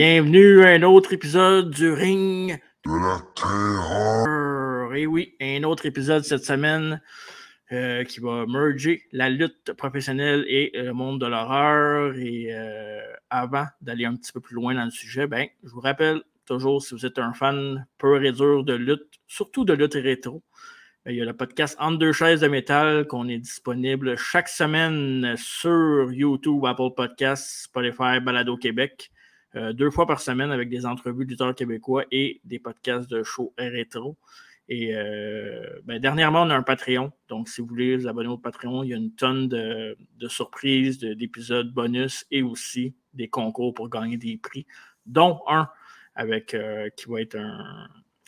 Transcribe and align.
Bienvenue 0.00 0.62
à 0.62 0.68
un 0.68 0.82
autre 0.84 1.12
épisode 1.12 1.70
du 1.70 1.90
Ring 1.90 2.56
de 2.86 3.02
la 3.02 3.20
Terreur. 3.34 4.94
Et 4.94 5.08
oui, 5.08 5.34
un 5.40 5.64
autre 5.64 5.86
épisode 5.86 6.22
cette 6.22 6.44
semaine 6.44 7.02
euh, 7.72 8.04
qui 8.04 8.20
va 8.20 8.46
merger 8.46 9.02
la 9.10 9.28
lutte 9.28 9.72
professionnelle 9.72 10.44
et 10.46 10.70
le 10.72 10.92
monde 10.92 11.20
de 11.20 11.26
l'horreur. 11.26 12.14
Et 12.14 12.46
euh, 12.52 13.00
avant 13.28 13.66
d'aller 13.80 14.04
un 14.04 14.14
petit 14.14 14.30
peu 14.30 14.38
plus 14.38 14.54
loin 14.54 14.72
dans 14.72 14.84
le 14.84 14.92
sujet, 14.92 15.26
ben, 15.26 15.48
je 15.64 15.70
vous 15.70 15.80
rappelle 15.80 16.22
toujours, 16.46 16.80
si 16.80 16.94
vous 16.94 17.04
êtes 17.04 17.18
un 17.18 17.32
fan 17.32 17.84
peu 17.98 18.24
et 18.24 18.30
dur 18.30 18.62
de 18.62 18.74
lutte, 18.74 19.18
surtout 19.26 19.64
de 19.64 19.72
lutte 19.72 19.94
rétro, 19.94 20.44
ben, 21.04 21.10
il 21.10 21.16
y 21.16 21.22
a 21.22 21.24
le 21.24 21.36
podcast 21.36 21.76
Entre 21.80 21.98
deux 21.98 22.12
chaises 22.12 22.42
de 22.42 22.46
métal 22.46 23.04
qu'on 23.08 23.26
est 23.26 23.38
disponible 23.38 24.16
chaque 24.16 24.48
semaine 24.48 25.34
sur 25.36 26.12
YouTube, 26.12 26.64
Apple 26.66 26.94
Podcasts, 26.96 27.64
Spotify, 27.64 28.20
Balado 28.22 28.56
Québec. 28.56 29.10
Euh, 29.56 29.72
deux 29.72 29.90
fois 29.90 30.06
par 30.06 30.20
semaine 30.20 30.50
avec 30.50 30.68
des 30.68 30.84
entrevues 30.84 31.24
lutteurs 31.24 31.54
québécois 31.54 32.04
et 32.10 32.40
des 32.44 32.58
podcasts 32.58 33.08
de 33.08 33.22
show 33.22 33.54
rétro. 33.56 34.16
Et 34.68 34.94
euh, 34.94 35.62
ben, 35.84 35.98
dernièrement, 35.98 36.42
on 36.42 36.50
a 36.50 36.56
un 36.56 36.62
Patreon. 36.62 37.10
Donc, 37.28 37.48
si 37.48 37.62
vous 37.62 37.66
voulez 37.66 37.96
vous 37.96 38.06
abonner 38.06 38.28
au 38.28 38.36
Patreon, 38.36 38.82
il 38.84 38.90
y 38.90 38.94
a 38.94 38.98
une 38.98 39.14
tonne 39.14 39.48
de, 39.48 39.96
surprises, 40.28 40.98
d'épisodes 40.98 41.72
bonus 41.72 42.26
et 42.30 42.42
aussi 42.42 42.94
des 43.14 43.28
concours 43.28 43.72
pour 43.72 43.88
gagner 43.88 44.18
des 44.18 44.36
prix, 44.36 44.66
dont 45.06 45.40
un 45.48 45.68
avec 46.14 46.52
euh, 46.52 46.90
qui 46.96 47.08
va 47.08 47.22
être 47.22 47.36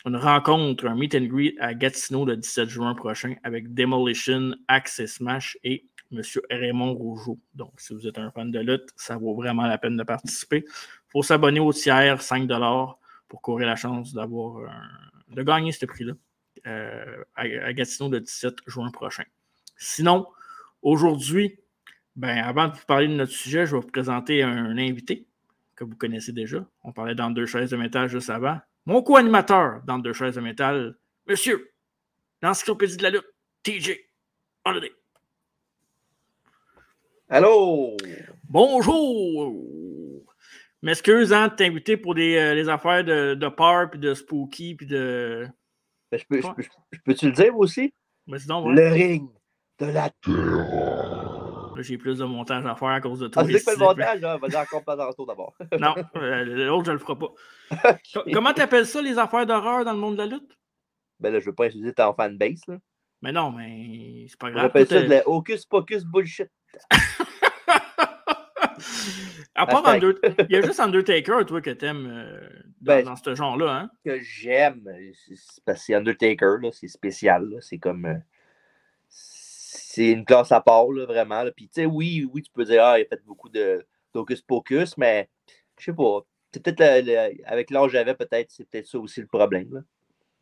une 0.05 0.15
rencontre, 0.15 0.87
un 0.87 0.95
meet 0.95 1.13
and 1.13 1.25
greet 1.25 1.55
à 1.59 1.75
Gatineau 1.75 2.25
le 2.25 2.37
17 2.37 2.69
juin 2.69 2.95
prochain 2.95 3.35
avec 3.43 3.73
Demolition, 3.73 4.55
Access 4.67 5.15
Smash 5.15 5.57
et 5.63 5.85
M. 6.11 6.21
Raymond 6.49 6.93
Rougeau. 6.93 7.39
Donc, 7.53 7.73
si 7.77 7.93
vous 7.93 8.07
êtes 8.07 8.17
un 8.17 8.31
fan 8.31 8.51
de 8.51 8.59
lutte, 8.59 8.89
ça 8.95 9.17
vaut 9.17 9.35
vraiment 9.35 9.67
la 9.67 9.77
peine 9.77 9.95
de 9.95 10.03
participer. 10.03 10.65
Il 11.11 11.19
faut 11.19 11.23
s'abonner 11.23 11.59
au 11.59 11.73
tiers, 11.73 12.21
5 12.21 12.49
pour 13.27 13.41
courir 13.41 13.67
la 13.67 13.75
chance 13.75 14.13
d'avoir 14.13 14.61
de 15.27 15.43
gagner 15.43 15.71
ce 15.71 15.85
prix-là 15.85 16.13
euh, 16.67 17.23
à, 17.35 17.73
Gatineau 17.73 18.09
le 18.09 18.19
17 18.19 18.55
juin 18.67 18.91
prochain. 18.91 19.23
Sinon, 19.77 20.27
aujourd'hui, 20.81 21.59
ben, 22.15 22.37
avant 22.37 22.67
de 22.67 22.73
vous 22.73 22.85
parler 22.85 23.07
de 23.07 23.13
notre 23.13 23.31
sujet, 23.31 23.65
je 23.65 23.75
vais 23.75 23.81
vous 23.81 23.87
présenter 23.87 24.43
un, 24.43 24.77
invité 24.77 25.27
que 25.75 25.83
vous 25.83 25.95
connaissez 25.95 26.33
déjà. 26.33 26.63
On 26.83 26.91
parlait 26.91 27.15
dans 27.15 27.31
deux 27.31 27.45
chaises 27.45 27.71
de 27.71 27.77
métal 27.77 28.09
juste 28.09 28.29
avant. 28.29 28.59
Mon 28.85 29.01
co-animateur 29.01 29.81
dans 29.85 29.97
deux 29.97 30.13
chaises 30.13 30.35
de 30.35 30.41
métal, 30.41 30.97
monsieur, 31.27 31.71
l'encyclopédie 32.41 32.97
de 32.97 33.03
la 33.03 33.09
lutte, 33.11 33.33
TJ 33.63 33.97
Holiday. 34.65 34.91
Allô! 37.29 37.95
Bonjour! 38.43 39.80
M'excuse 40.81 41.31
hein, 41.31 41.49
de 41.49 41.55
t'inviter 41.55 41.95
pour 41.95 42.15
des, 42.15 42.37
euh, 42.37 42.55
les 42.55 42.67
affaires 42.67 43.03
de, 43.03 43.35
de 43.35 43.47
peur, 43.49 43.89
puis 43.89 43.99
de 43.99 44.13
spooky, 44.13 44.75
puis 44.75 44.87
de. 44.87 45.47
Ben, 46.11 46.19
je, 46.19 46.25
peux, 46.25 46.41
je, 46.41 46.99
peux, 47.05 47.13
tu 47.13 47.27
le 47.27 47.31
dire 47.31 47.57
aussi? 47.57 47.93
Le 48.27 48.91
ring 48.91 49.29
de 49.79 49.85
la 49.85 50.09
terreur. 50.23 51.73
J'ai 51.79 51.97
plus 51.97 52.19
de 52.19 52.25
montage 52.25 52.65
à 52.65 52.75
faire 52.75 52.89
à 52.89 53.01
cause 53.01 53.19
de 53.19 53.27
toi. 53.27 53.43
Ah, 53.43 53.47
c'est 53.49 53.63
que 53.63 53.71
le 53.71 53.77
montage, 53.77 54.21
là, 54.21 54.37
vas-y 54.37 54.55
encore 54.55 54.83
pas 54.83 54.97
tantôt 54.97 55.25
d'abord. 55.25 55.53
non, 55.79 55.95
euh, 56.15 56.43
l'autre, 56.43 56.85
je 56.85 56.91
le 56.91 56.99
ferai 56.99 57.15
pas. 57.15 57.33
Comment 58.33 58.53
t'appelles 58.53 58.85
ça, 58.85 59.01
les 59.01 59.17
affaires 59.17 59.45
d'horreur 59.45 59.85
dans 59.85 59.93
le 59.93 59.99
monde 59.99 60.13
de 60.13 60.19
la 60.19 60.25
lutte? 60.27 60.57
Ben 61.19 61.31
là, 61.31 61.39
je 61.39 61.45
veux 61.45 61.55
pas 61.55 61.65
insulter 61.65 61.93
ta 61.93 62.13
fanbase, 62.13 62.61
là. 62.67 62.77
Mais 63.21 63.31
non, 63.31 63.51
mais 63.51 64.25
c'est 64.27 64.39
pas 64.39 64.49
grave. 64.49 64.63
J'appelle 64.63 64.87
ça 64.87 65.01
de 65.01 65.07
la 65.07 65.27
hocus 65.27 65.65
pocus 65.65 66.03
bullshit. 66.03 66.49
À 69.55 69.65
part 69.65 69.85
Undertaker, 69.85 70.45
il 70.49 70.55
y 70.55 70.57
a 70.57 70.61
juste 70.61 70.79
Undertaker, 70.79 71.45
toi, 71.45 71.61
que 71.61 71.71
t'aimes 71.71 72.07
euh, 72.09 72.49
dans, 72.79 72.95
ben, 72.95 73.05
dans, 73.05 73.15
ce 73.15 73.35
genre-là. 73.35 73.71
Hein? 73.75 73.91
Que 74.05 74.19
j'aime, 74.21 74.83
parce 75.65 75.79
que 75.79 75.85
c'est 75.85 75.95
Undertaker, 75.95 76.57
c'est 76.71 76.87
spécial. 76.87 77.47
C'est 77.59 77.77
comme. 77.77 78.05
Euh, 78.05 78.17
c'est 79.09 80.11
une 80.11 80.23
classe 80.23 80.53
à 80.53 80.61
part, 80.61 80.89
là, 80.91 81.05
vraiment. 81.05 81.43
Puis, 81.55 81.67
tu 81.67 81.81
sais, 81.81 81.85
oui, 81.85 82.27
oui, 82.31 82.41
tu 82.41 82.51
peux 82.53 82.63
dire, 82.63 82.83
ah, 82.83 82.97
il 82.97 83.03
a 83.03 83.05
fait 83.05 83.21
beaucoup 83.25 83.49
de 83.49 83.85
d'Hocus 84.13 84.41
Pocus, 84.41 84.97
mais 84.97 85.29
je 85.77 85.85
sais 85.85 85.93
pas. 85.93 86.21
C'est 86.53 86.63
peut-être 86.63 86.81
avec 87.45 87.69
l'âge 87.71 87.87
que 87.87 87.91
j'avais, 87.93 88.13
peut-être, 88.13 88.51
c'est 88.51 88.69
peut-être 88.69 88.87
ça 88.87 88.99
aussi 88.99 89.21
le 89.21 89.27
problème. 89.27 89.73
Là. 89.73 89.81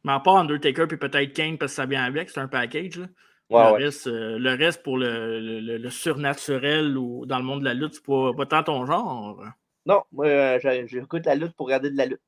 Mais 0.04 0.12
à 0.12 0.20
part 0.20 0.38
Undertaker, 0.38 0.88
puis 0.88 0.98
peut-être 0.98 1.34
Kane, 1.34 1.58
parce 1.58 1.72
que 1.72 1.76
ça 1.76 1.86
vient 1.86 2.04
avec, 2.04 2.30
c'est 2.30 2.40
un 2.40 2.48
package. 2.48 2.98
Là 2.98 3.08
le, 3.50 3.84
Reste, 3.84 4.08
euh, 4.08 4.38
le, 4.38 4.54
Reste, 4.54 4.84
pour 4.84 4.98
le, 4.98 5.90
surnaturel 5.90 6.98
ou 6.98 7.26
dans 7.26 7.40
le 7.40 7.44
monde 7.44 7.62
de 7.62 7.66
la 7.66 7.74
lutte, 7.74 7.96
c'est 7.96 8.06
pas, 8.06 8.34
pas 8.34 8.46
tant 8.46 8.64
ton 8.64 8.86
genre. 8.86 9.44
Non, 9.86 10.04
moi, 10.12 10.28
euh, 10.28 10.86
j'écoute 10.88 11.26
la 11.26 11.36
lutte 11.36 11.54
pour 11.54 11.66
regarder 11.66 11.90
de 11.90 11.98
la 11.98 12.06
lutte. 12.06 12.22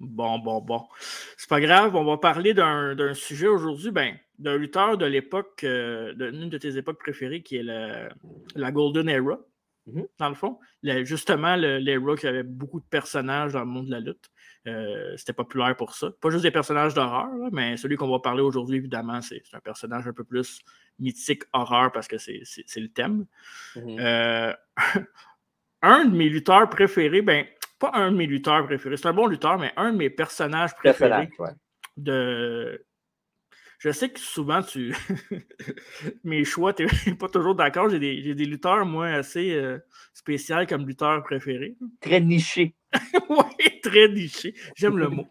Bon, 0.00 0.38
bon, 0.38 0.60
bon. 0.60 0.82
C'est 1.36 1.48
pas 1.48 1.60
grave, 1.60 1.94
on 1.94 2.04
va 2.04 2.18
parler 2.18 2.52
d'un 2.52 3.14
sujet 3.14 3.46
aujourd'hui, 3.46 3.90
ben, 3.90 4.16
d'un 4.38 4.56
lutteur 4.56 4.98
de 4.98 5.06
l'époque, 5.06 5.64
euh, 5.64 6.12
d'une 6.14 6.50
de 6.50 6.58
tes 6.58 6.76
époques 6.76 6.98
préférées, 6.98 7.42
qui 7.42 7.56
est 7.56 7.62
la, 7.62 8.08
la 8.54 8.72
Golden 8.72 9.08
Era, 9.08 9.38
mm-hmm. 9.88 10.06
dans 10.18 10.28
le 10.28 10.34
fond. 10.34 10.58
justement, 10.82 11.56
l'era 11.56 12.16
qui 12.16 12.26
avait 12.26 12.42
beaucoup 12.42 12.80
de 12.80 12.86
personnages 12.90 13.52
dans 13.52 13.60
le 13.60 13.66
monde 13.66 13.86
de 13.86 13.92
la 13.92 14.00
lutte. 14.00 14.30
Euh, 14.66 15.14
c'était 15.16 15.34
populaire 15.34 15.76
pour 15.76 15.94
ça. 15.94 16.10
Pas 16.20 16.30
juste 16.30 16.42
des 16.42 16.50
personnages 16.50 16.94
d'horreur, 16.94 17.28
mais 17.52 17.76
celui 17.76 17.96
qu'on 17.96 18.10
va 18.10 18.18
parler 18.18 18.40
aujourd'hui, 18.40 18.78
évidemment, 18.78 19.20
c'est 19.20 19.42
un 19.52 19.60
personnage 19.60 20.06
un 20.08 20.12
peu 20.12 20.24
plus 20.24 20.62
mythique 20.98 21.42
horreur 21.52 21.92
parce 21.92 22.08
que 22.08 22.16
c'est 22.16 22.40
le 22.76 22.88
thème. 22.88 23.26
Mhm. 23.76 23.96
Euh, 24.00 24.52
un 25.82 26.06
de 26.06 26.16
mes 26.16 26.30
lutteurs 26.30 26.70
préférés, 26.70 27.20
ben, 27.20 27.44
pas 27.78 27.90
un 27.92 28.12
de 28.12 28.16
mes 28.16 28.26
lutteurs 28.26 28.64
préférés, 28.64 28.96
c'est 28.96 29.08
un 29.08 29.12
bon 29.12 29.26
lutteur, 29.26 29.58
mais 29.58 29.72
un 29.76 29.92
de 29.92 29.98
mes 29.98 30.10
personnages 30.10 30.74
préférés 30.74 31.28
de, 31.96 32.84
je 33.84 33.90
sais 33.90 34.08
que 34.08 34.18
souvent, 34.18 34.62
tu 34.62 34.94
mes 36.24 36.42
choix, 36.44 36.72
tu 36.72 36.86
n'es 37.06 37.14
pas 37.18 37.28
toujours 37.28 37.54
d'accord. 37.54 37.90
J'ai 37.90 37.98
des, 37.98 38.34
des, 38.34 38.46
lutteurs, 38.46 38.86
moi, 38.86 39.08
assez 39.08 39.52
euh, 39.52 39.78
spéciaux 40.14 40.64
comme 40.66 40.86
lutteurs 40.86 41.22
préférés. 41.22 41.76
Très 42.00 42.22
niché. 42.22 42.74
oui, 43.28 43.80
très 43.82 44.08
niché. 44.08 44.54
J'aime 44.76 44.98
le 44.98 45.08
mot. 45.08 45.28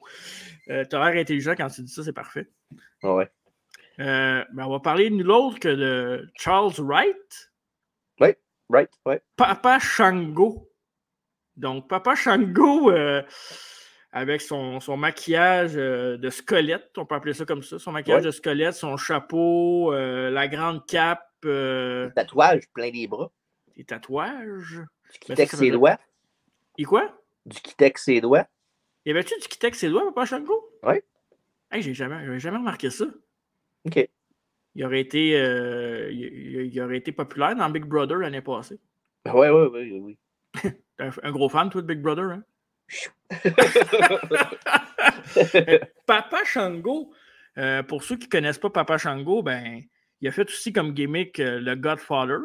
Euh, 0.69 0.85
tu 0.89 0.95
as 0.95 1.11
l'air 1.11 1.21
intelligent 1.21 1.55
quand 1.55 1.67
tu 1.67 1.81
dis 1.81 1.91
ça, 1.91 2.03
c'est 2.03 2.13
parfait. 2.13 2.47
Ah 3.01 3.15
ouais. 3.15 3.29
Euh, 3.99 4.43
ben, 4.53 4.65
on 4.65 4.71
va 4.71 4.79
parler 4.79 5.09
de 5.09 5.15
nul 5.15 5.29
autre 5.29 5.59
que 5.59 5.67
de 5.67 6.29
Charles 6.35 6.73
Wright. 6.79 7.51
Oui, 8.19 8.29
Wright, 8.69 8.89
oui. 9.05 9.15
Papa 9.35 9.79
Shango. 9.79 10.69
Donc, 11.55 11.87
Papa 11.87 12.15
Shango, 12.15 12.91
avec 14.13 14.41
son, 14.41 14.79
maquillage 14.95 15.73
euh, 15.75 16.17
de 16.17 16.29
squelette, 16.29 16.91
on 16.97 17.05
peut 17.05 17.15
appeler 17.15 17.33
ça 17.33 17.45
comme 17.45 17.63
ça, 17.63 17.79
son 17.79 17.91
maquillage 17.91 18.23
de 18.23 18.31
squelette, 18.31 18.75
son 18.75 18.95
chapeau, 18.95 19.91
euh, 19.91 20.29
la 20.29 20.47
grande 20.47 20.85
cape. 20.85 21.27
Euh... 21.45 22.07
Des 22.07 22.13
tatouages 22.13 22.69
plein 22.73 22.91
des 22.91 23.07
bras. 23.07 23.31
Des 23.75 23.83
tatouages. 23.83 24.81
Du 25.11 25.19
kitex 25.19 25.55
ses 25.55 25.71
doigts. 25.71 25.97
Et 26.77 26.83
quoi? 26.83 27.11
Du 27.45 27.59
kitex 27.59 28.03
ses 28.03 28.21
doigts. 28.21 28.47
Y 29.05 29.11
avait-tu 29.11 29.33
du 29.39 29.47
kitex 29.47 29.77
ses 29.77 29.89
doigts, 29.89 30.05
Papa 30.13 30.25
Shango? 30.25 30.69
Oui. 30.83 30.95
Hey, 31.71 31.81
j'ai 31.81 31.93
jamais, 31.93 32.39
jamais 32.39 32.57
remarqué 32.57 32.89
ça. 32.89 33.05
OK. 33.85 34.09
Il 34.75 34.85
aurait 34.85 35.01
été, 35.01 35.35
euh, 35.35 36.09
il, 36.11 36.81
aurait 36.81 36.97
été 36.97 37.11
populaire 37.11 37.55
dans 37.55 37.69
Big 37.69 37.85
Brother 37.85 38.17
l'année 38.17 38.41
passée. 38.41 38.79
Oui, 39.25 39.47
oui, 39.47 39.67
oui, 39.71 39.99
oui. 39.99 40.17
un, 40.99 41.09
un 41.21 41.31
gros 41.31 41.49
fan, 41.49 41.69
toi, 41.69 41.81
de 41.81 41.87
Big 41.87 42.01
Brother, 42.01 42.25
hein? 42.31 42.43
Papa 46.05 46.43
Shango, 46.45 47.13
euh, 47.57 47.83
pour 47.83 48.03
ceux 48.03 48.17
qui 48.17 48.27
ne 48.27 48.31
connaissent 48.31 48.59
pas 48.59 48.69
Papa 48.69 48.97
Shango, 48.97 49.43
ben, 49.43 49.81
il 50.21 50.27
a 50.27 50.31
fait 50.31 50.49
aussi 50.49 50.73
comme 50.73 50.93
gimmick 50.93 51.39
euh, 51.39 51.59
le 51.59 51.75
Godfather. 51.75 52.39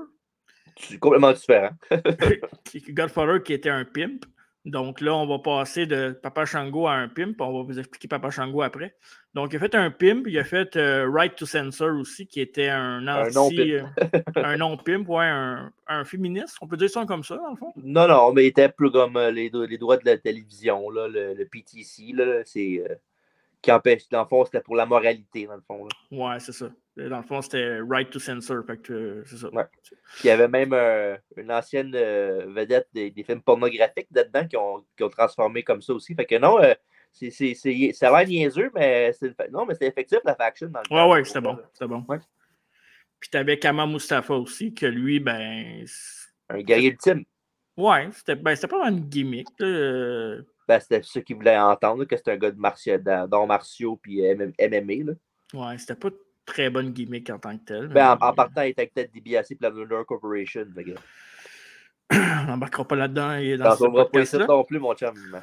C'est 0.77 0.99
complètement 0.99 1.33
différent. 1.33 1.71
Godfather 2.91 3.43
qui 3.43 3.53
était 3.53 3.71
un 3.71 3.85
pimp. 3.85 4.25
Donc 4.69 5.01
là, 5.01 5.17
on 5.17 5.27
va 5.27 5.39
passer 5.39 5.87
de 5.87 6.11
Papa 6.11 6.45
Shango 6.45 6.87
à 6.87 6.93
un 6.93 7.09
pimp. 7.09 7.41
On 7.41 7.57
va 7.57 7.63
vous 7.63 7.79
expliquer 7.79 8.07
Papa 8.07 8.31
Shango 8.31 8.61
après. 8.61 8.95
Donc, 9.33 9.53
il 9.53 9.57
a 9.57 9.61
fait 9.61 9.75
un 9.75 9.91
pimp. 9.91 10.27
Il 10.27 10.39
a 10.39 10.45
fait 10.45 10.77
euh, 10.77 11.09
Right 11.11 11.35
to 11.35 11.47
Censor 11.47 11.99
aussi, 11.99 12.27
qui 12.27 12.41
était 12.41 12.69
un 12.69 13.07
anti... 13.09 13.77
Un 14.37 14.59
non-pimp, 14.59 15.09
ouais, 15.09 15.25
un, 15.25 15.73
un, 15.87 16.05
féministe. 16.05 16.57
On 16.61 16.69
peut 16.69 16.77
dire 16.77 16.91
ça 16.91 17.07
comme 17.07 17.25
ça, 17.25 17.37
dans 17.37 17.51
le 17.51 17.57
fond? 17.57 17.73
Non, 17.77 18.07
non, 18.07 18.33
mais 18.33 18.45
il 18.45 18.49
était 18.49 18.69
plus 18.69 18.91
comme 18.91 19.17
euh, 19.17 19.31
les, 19.31 19.51
les, 19.51 19.79
droits 19.79 19.97
de 19.97 20.05
la 20.05 20.19
télévision, 20.19 20.91
là, 20.91 21.09
le, 21.09 21.45
PTC. 21.45 22.13
Là, 22.13 22.43
c'est... 22.45 22.85
Euh, 22.89 22.95
qui 23.61 23.73
empêche, 23.73 24.09
dans 24.09 24.23
le 24.23 24.29
fond, 24.29 24.45
c'était 24.45 24.61
pour 24.61 24.77
la 24.77 24.87
moralité, 24.87 25.47
dans 25.47 25.57
le 25.57 25.63
fond. 25.67 25.85
Là. 25.85 25.91
Ouais, 26.17 26.41
c'est 26.41 26.53
ça. 26.53 26.71
Dans 26.97 27.17
le 27.17 27.23
fond, 27.23 27.43
c'était 27.43 27.81
right 27.81 28.11
to 28.11 28.19
censor. 28.19 28.63
c'est 28.67 29.37
ça. 29.37 29.49
Ouais. 29.51 29.65
il 30.23 30.27
y 30.27 30.31
avait 30.31 30.49
même 30.49 30.73
euh, 30.73 31.17
une 31.37 31.51
ancienne 31.51 31.93
euh, 31.95 32.47
vedette 32.49 32.89
des, 32.93 33.13
films 33.25 33.43
pornographiques 33.43 34.09
là-dedans 34.15 34.47
qui 34.47 34.57
ont, 34.57 34.85
qui 34.97 35.05
ont, 35.05 35.09
transformé 35.09 35.63
comme 35.63 35.83
ça 35.83 35.93
aussi. 35.93 36.15
Fait 36.15 36.27
que 36.27 36.39
non, 36.39 36.61
euh, 36.61 36.75
c'est, 37.13 37.31
c'est, 37.31 37.55
c'est, 37.55 37.93
ça 37.93 38.15
a 38.15 38.19
l'air 38.19 38.29
niaiseux, 38.29 38.71
mais 38.75 39.13
c'est, 39.13 39.35
non, 39.51 39.67
mais 39.67 39.75
c'était 39.75 39.89
effectif 39.89 40.19
la 40.25 40.35
faction. 40.35 40.69
Dans 40.69 40.81
le 40.89 40.97
ouais, 40.97 41.13
ouais, 41.13 41.25
c'était 41.25 41.41
bon. 41.41 41.59
C'était 41.73 41.89
bon. 41.89 42.05
Ouais. 42.09 42.19
Puis 43.21 43.31
t'avais 43.31 43.59
Kama 43.59 43.87
Mustafa 43.87 44.35
aussi, 44.35 44.73
que 44.75 44.87
lui, 44.87 45.21
ben. 45.21 45.85
Un 46.49 46.63
guerrier 46.63 46.91
ultime. 46.91 47.25
Ouais, 47.77 48.09
c'était 48.13 48.35
ben, 48.35 48.55
c'était 48.57 48.69
pas 48.69 48.79
vraiment 48.79 48.97
une 48.97 49.05
gimmick. 49.05 49.49
là, 49.59 49.67
euh, 49.67 50.43
Ben, 50.69 50.79
c'était 50.81 51.01
ceux 51.03 51.23
qui 51.23 51.33
voulaient 51.33 51.59
entendre, 51.59 52.01
là, 52.01 52.07
que 52.07 52.17
c'était 52.17 52.33
un 52.33 52.37
gars 52.37 52.51
de 52.51 52.61
martiaux, 52.61 52.99
d'arts 52.99 53.47
martiaux 53.47 53.99
puis 54.01 54.21
MM 54.21 54.53
MMA. 54.61 55.05
Là. 55.05 55.13
Ouais, 55.55 55.79
c'était 55.79 55.95
pas 55.95 56.11
très 56.45 56.69
bonne 56.69 56.93
gimmick 56.93 57.31
en 57.31 57.39
tant 57.39 57.57
que 57.57 57.65
tel. 57.65 57.89
Ben, 57.89 58.19
en, 58.21 58.27
en 58.27 58.33
partant, 58.35 58.63
il 58.63 58.71
était 58.71 58.83
avec 58.83 58.95
Ted 58.95 59.11
DiBiase 59.13 59.49
puis 59.49 59.59
la 59.61 59.71
Lunar 59.71 60.05
Corporation. 60.05 60.67
On 62.11 62.45
n'embarquera 62.47 62.87
pas 62.87 62.97
là-dedans 62.97 63.35
et 63.35 63.57
dans 63.57 63.77
ce 63.77 63.85
va 63.85 64.05
pas 64.07 64.47
non 64.47 64.65
plus, 64.65 64.79
mon 64.79 64.95
chum. 64.95 65.15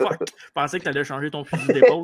Fuck. 0.00 0.24
Je 0.28 0.50
pensais 0.54 0.78
que 0.78 0.84
tu 0.84 0.88
allais 0.88 1.04
changer 1.04 1.30
ton 1.30 1.44
fusil 1.44 1.72
d'épaule. 1.72 2.02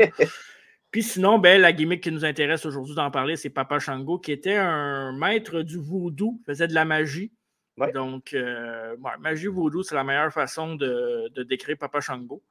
Puis 0.90 1.02
sinon, 1.02 1.38
ben, 1.38 1.60
la 1.60 1.72
gimmick 1.72 2.02
qui 2.02 2.12
nous 2.12 2.24
intéresse 2.24 2.66
aujourd'hui 2.66 2.94
d'en 2.94 3.10
parler, 3.10 3.36
c'est 3.36 3.50
Papa 3.50 3.78
Shango, 3.78 4.18
qui 4.18 4.32
était 4.32 4.56
un 4.56 5.12
maître 5.12 5.62
du 5.62 5.78
voodoo, 5.78 6.38
faisait 6.46 6.68
de 6.68 6.74
la 6.74 6.84
magie. 6.84 7.32
Ouais. 7.78 7.92
Donc, 7.92 8.34
euh, 8.34 8.94
ouais, 8.96 9.12
magie 9.20 9.46
voodoo, 9.46 9.82
c'est 9.82 9.94
la 9.94 10.04
meilleure 10.04 10.32
façon 10.32 10.74
de, 10.74 11.28
de 11.34 11.42
décrire 11.42 11.78
Papa 11.78 12.00
Shango. 12.00 12.42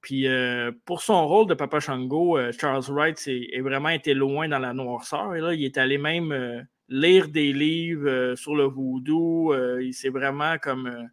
Puis 0.00 0.26
euh, 0.26 0.72
pour 0.84 1.00
son 1.00 1.26
rôle 1.26 1.46
de 1.46 1.54
Papa 1.54 1.80
Shango, 1.80 2.36
euh, 2.36 2.52
Charles 2.52 2.84
Wright 2.88 3.22
est 3.26 3.60
vraiment 3.60 3.88
été 3.88 4.14
loin 4.14 4.48
dans 4.48 4.58
la 4.58 4.74
noirceur. 4.74 5.34
Et 5.34 5.40
là, 5.40 5.54
il 5.54 5.64
est 5.64 5.78
allé 5.78 5.96
même 5.96 6.66
lire 6.88 7.28
des 7.28 7.52
livres 7.52 8.34
sur 8.34 8.54
le 8.56 8.64
voodoo. 8.64 9.54
Il 9.78 9.94
s'est 9.94 10.10
vraiment 10.10 10.58
comme 10.58 11.08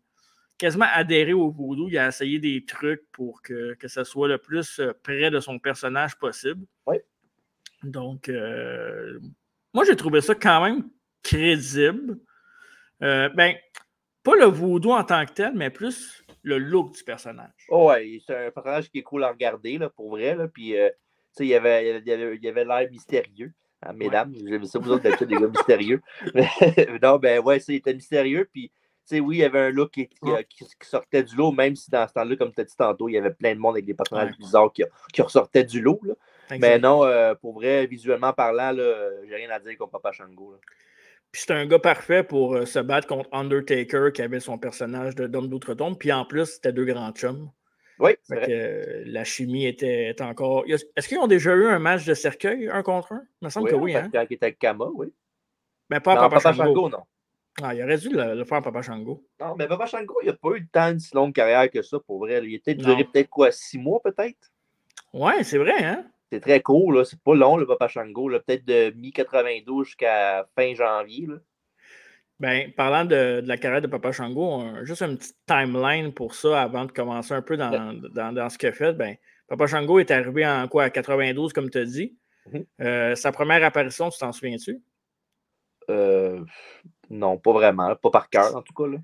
quasiment 0.57 0.87
adhéré 0.91 1.33
au 1.33 1.49
voodoo. 1.49 1.87
Il 1.87 1.97
a 1.97 2.07
essayé 2.07 2.39
des 2.39 2.65
trucs 2.65 3.03
pour 3.11 3.41
que, 3.41 3.75
que 3.75 3.87
ça 3.87 4.03
soit 4.03 4.27
le 4.27 4.39
plus 4.39 4.81
près 5.03 5.29
de 5.29 5.39
son 5.39 5.59
personnage 5.59 6.17
possible. 6.17 6.65
Ouais. 6.87 7.05
Donc, 7.83 8.29
moi, 9.73 9.85
j'ai 9.85 9.95
trouvé 9.95 10.19
ça 10.19 10.33
quand 10.35 10.63
même 10.63 10.89
crédible. 11.21 12.17
Euh, 13.03 13.29
ben, 13.29 13.55
pas 14.23 14.35
le 14.35 14.45
voodoo 14.45 14.91
en 14.91 15.03
tant 15.03 15.25
que 15.25 15.31
tel, 15.33 15.53
mais 15.55 15.69
plus 15.69 16.23
le 16.43 16.57
look 16.57 16.93
du 16.93 17.03
personnage. 17.03 17.51
Oh, 17.69 17.89
ouais, 17.89 18.19
c'est 18.25 18.47
un 18.47 18.51
personnage 18.51 18.89
qui 18.89 18.99
est 18.99 19.03
cool 19.03 19.23
à 19.23 19.29
regarder, 19.29 19.77
là, 19.77 19.89
pour 19.89 20.09
vrai. 20.11 20.35
Là, 20.35 20.47
puis, 20.47 20.77
euh, 20.77 20.89
tu 20.89 20.95
sais, 21.31 21.45
il 21.45 21.49
y 21.49 21.55
avait 21.55 21.99
il 21.99 22.07
y 22.07 22.11
avait- 22.11 22.37
il 22.41 22.47
avait 22.47 22.65
l'air 22.65 22.89
mystérieux. 22.91 23.53
hein, 23.81 23.93
mesdames, 23.93 24.33
j'aime 24.45 24.65
ça, 24.65 24.77
vous 24.79 24.91
autres, 24.91 25.03
d'habitude, 25.03 25.29
des 25.29 25.35
gars 25.35 25.47
mystérieux. 25.47 26.01
Mais, 26.35 26.47
non, 27.01 27.15
ben 27.17 27.39
ouais, 27.39 27.59
il 27.69 27.75
était 27.75 27.93
mystérieux. 27.93 28.47
Puis, 28.51 28.69
tu 28.69 28.75
sais, 29.05 29.19
oui, 29.21 29.37
il 29.37 29.39
y 29.39 29.43
avait 29.45 29.59
un 29.59 29.69
look 29.69 29.91
qui, 29.91 30.07
qui- 30.09 30.17
Ouais. 30.23 30.43
qui- 30.43 30.65
qui 30.65 30.87
sortait 30.89 31.23
du 31.23 31.33
lot, 31.37 31.51
même 31.53 31.75
si 31.77 31.89
dans 31.89 32.05
ce 32.05 32.13
temps-là, 32.13 32.35
comme 32.35 32.51
tu 32.53 32.59
as 32.59 32.65
dit 32.65 32.75
tantôt, 32.75 33.07
il 33.07 33.13
y 33.13 33.17
avait 33.17 33.31
plein 33.33 33.53
de 33.55 33.59
monde 33.59 33.75
avec 33.75 33.85
des 33.85 33.93
personnages 33.93 34.31
Ouais. 34.31 34.37
bizarres 34.37 34.73
qui, 34.73 34.83
qui 35.13 35.21
ressortaient 35.21 35.63
du 35.63 35.79
lot. 35.81 35.99
Là. 36.03 36.13
Mais 36.59 36.77
non, 36.77 37.05
euh, 37.05 37.35
pour 37.35 37.53
vrai, 37.53 37.85
visuellement 37.85 38.33
parlant, 38.33 38.73
j'ai 38.75 39.35
rien 39.35 39.49
à 39.51 39.59
dire 39.59 39.77
contre 39.77 39.91
Papa 39.93 40.11
Shango. 40.11 40.51
là. 40.51 40.57
Puis 41.31 41.43
c'est 41.45 41.53
un 41.53 41.65
gars 41.67 41.79
parfait 41.79 42.23
pour 42.23 42.55
euh, 42.55 42.65
se 42.65 42.79
battre 42.79 43.07
contre 43.07 43.29
Undertaker, 43.31 44.11
qui 44.13 44.21
avait 44.21 44.39
son 44.39 44.57
personnage 44.57 45.13
de 45.15 45.27
d'homme 45.27 45.47
d'outre-tombe. 45.47 45.97
Puis 45.97 46.11
en 46.11 46.25
plus, 46.25 46.45
c'était 46.45 46.73
deux 46.73 46.85
grands 46.85 47.11
chums. 47.11 47.51
Oui, 47.99 48.11
c'est 48.23 48.33
Fait 48.35 48.39
vrai. 48.39 48.47
que, 48.47 48.51
euh, 48.53 49.03
la 49.07 49.23
chimie 49.25 49.65
était, 49.67 50.09
était 50.09 50.23
encore. 50.23 50.63
Est-ce 50.67 51.07
qu'ils 51.07 51.19
ont 51.19 51.27
déjà 51.27 51.53
eu 51.53 51.67
un 51.67 51.79
match 51.79 52.05
de 52.05 52.13
cercueil, 52.13 52.69
un 52.69 52.81
contre 52.81 53.11
un? 53.13 53.21
Il 53.41 53.45
me 53.45 53.49
semble 53.49 53.65
Oui, 53.65 53.71
que 53.71 53.75
oui, 53.75 53.95
hein? 53.95 54.09
Il 54.13 54.33
était 54.33 54.45
avec 54.45 54.57
Kama, 54.59 54.85
oui. 54.93 55.13
Mais 55.89 55.99
pas 55.99 56.13
à 56.13 56.15
Non, 56.15 56.21
Papa, 56.21 56.35
Papa 56.37 56.53
Shango. 56.53 56.63
Shango, 56.75 56.89
non. 56.89 57.03
Ah, 57.61 57.75
il 57.75 57.83
aurait 57.83 57.97
dû 57.97 58.09
le, 58.09 58.35
le 58.35 58.45
faire 58.45 58.59
à 58.59 58.61
Papa 58.61 58.81
Shango. 58.81 59.25
Non, 59.41 59.55
mais 59.57 59.67
Papa 59.67 59.85
Shango, 59.85 60.15
il 60.23 60.27
n'a 60.27 60.33
pas 60.33 60.51
eu 60.55 60.65
tant 60.67 60.93
de 60.93 60.99
si 60.99 61.13
longue 61.13 61.33
carrière 61.33 61.69
que 61.69 61.81
ça, 61.81 61.99
pour 61.99 62.19
vrai. 62.19 62.41
Il 62.43 62.61
Non. 62.77 62.83
duré 62.83 63.03
peut-être 63.03 63.29
quoi, 63.29 63.51
six 63.51 63.77
mois, 63.77 63.99
peut-être? 64.01 64.51
Ouais, 65.13 65.43
c'est 65.43 65.57
vrai, 65.57 65.83
hein? 65.83 66.05
C'est 66.31 66.39
très 66.39 66.61
court, 66.61 66.93
là. 66.93 67.05
C'est 67.05 67.21
pas 67.21 67.35
long, 67.35 67.57
le 67.57 67.65
Papa 67.65 67.87
Shango, 67.87 68.29
là. 68.29 68.39
Peut-être 68.39 68.65
de 68.65 68.91
mi-92 68.95 69.85
jusqu'à 69.85 70.47
fin 70.55 70.73
janvier, 70.73 71.27
là. 71.27 71.35
Ben, 72.39 72.71
parlant 72.71 73.03
de, 73.03 73.41
de 73.41 73.47
la 73.47 73.57
carrière 73.57 73.81
de 73.81 73.87
Papa 73.87 74.13
Shango, 74.13 74.63
juste 74.83 75.01
une 75.01 75.17
petite 75.17 75.35
timeline 75.45 76.13
pour 76.13 76.35
ça 76.35 76.61
avant 76.61 76.85
de 76.85 76.91
commencer 76.91 77.33
un 77.33 77.41
peu 77.41 77.57
dans, 77.57 77.93
dans, 77.93 78.33
dans 78.33 78.49
ce 78.49 78.57
qu'il 78.57 78.69
a 78.69 78.71
fait. 78.71 78.93
Ben, 78.93 79.17
Papa 79.49 79.67
Shango 79.67 79.99
est 79.99 80.11
arrivé 80.11 80.47
en 80.47 80.67
quoi, 80.69 80.83
à 80.83 80.89
92, 80.89 81.51
comme 81.51 81.69
tu 81.69 81.79
as 81.79 81.85
dit. 81.85 82.15
Mhm. 82.51 82.65
Euh, 82.81 83.15
sa 83.15 83.31
première 83.31 83.63
apparition, 83.63 84.09
tu 84.09 84.19
t'en 84.19 84.31
souviens-tu? 84.31 84.81
Euh, 85.89 86.45
non, 87.09 87.37
pas 87.37 87.51
vraiment. 87.51 87.95
Pas 87.95 88.11
par 88.11 88.29
cœur, 88.29 88.55
en 88.55 88.61
tout 88.61 88.73
cas, 88.73 88.87
là. 88.87 88.97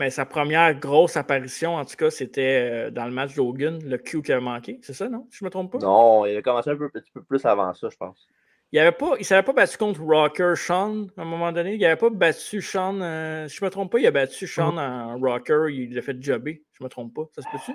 Mais 0.00 0.08
sa 0.08 0.24
première 0.24 0.72
grosse 0.80 1.18
apparition, 1.18 1.74
en 1.74 1.84
tout 1.84 1.94
cas, 1.94 2.10
c'était 2.10 2.86
euh, 2.86 2.90
dans 2.90 3.04
le 3.04 3.10
match 3.10 3.34
d'Hogan, 3.34 3.78
le 3.84 3.98
Q 3.98 4.22
qui 4.22 4.32
a 4.32 4.40
manqué. 4.40 4.78
C'est 4.80 4.94
ça, 4.94 5.10
non? 5.10 5.28
Je 5.30 5.44
ne 5.44 5.46
me 5.46 5.50
trompe 5.50 5.72
pas? 5.72 5.78
Non, 5.78 6.24
il 6.24 6.30
avait 6.32 6.40
commencé 6.40 6.70
un 6.70 6.76
peu, 6.76 6.88
petit 6.88 7.10
peu 7.12 7.22
plus 7.22 7.44
avant 7.44 7.74
ça, 7.74 7.90
je 7.90 7.96
pense. 7.98 8.26
Il 8.72 8.80
ne 8.80 9.18
il 9.18 9.24
s'avait 9.26 9.42
pas 9.42 9.52
battu 9.52 9.76
contre 9.76 10.00
Rocker 10.00 10.54
Sean 10.56 11.08
à 11.18 11.20
un 11.20 11.26
moment 11.26 11.52
donné. 11.52 11.74
Il 11.74 11.80
n'avait 11.82 11.96
pas 11.96 12.08
battu 12.08 12.62
Sean. 12.62 12.98
euh, 13.02 13.46
si 13.46 13.56
je 13.56 13.62
ne 13.62 13.66
me 13.66 13.70
trompe 13.70 13.92
pas, 13.92 13.98
il 13.98 14.06
a 14.06 14.10
battu 14.10 14.46
Sean 14.46 14.78
en 14.78 15.18
Rocker. 15.18 15.66
Il 15.68 15.94
l'a 15.94 16.00
fait 16.00 16.16
jobber. 16.18 16.64
Je 16.72 16.82
ne 16.82 16.86
me 16.86 16.88
trompe 16.88 17.12
pas. 17.12 17.28
Ça 17.34 17.42
se 17.42 17.48
peut-tu? 17.52 17.72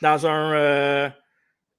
Dans 0.00 0.26
un. 0.26 0.54
euh, 0.54 1.10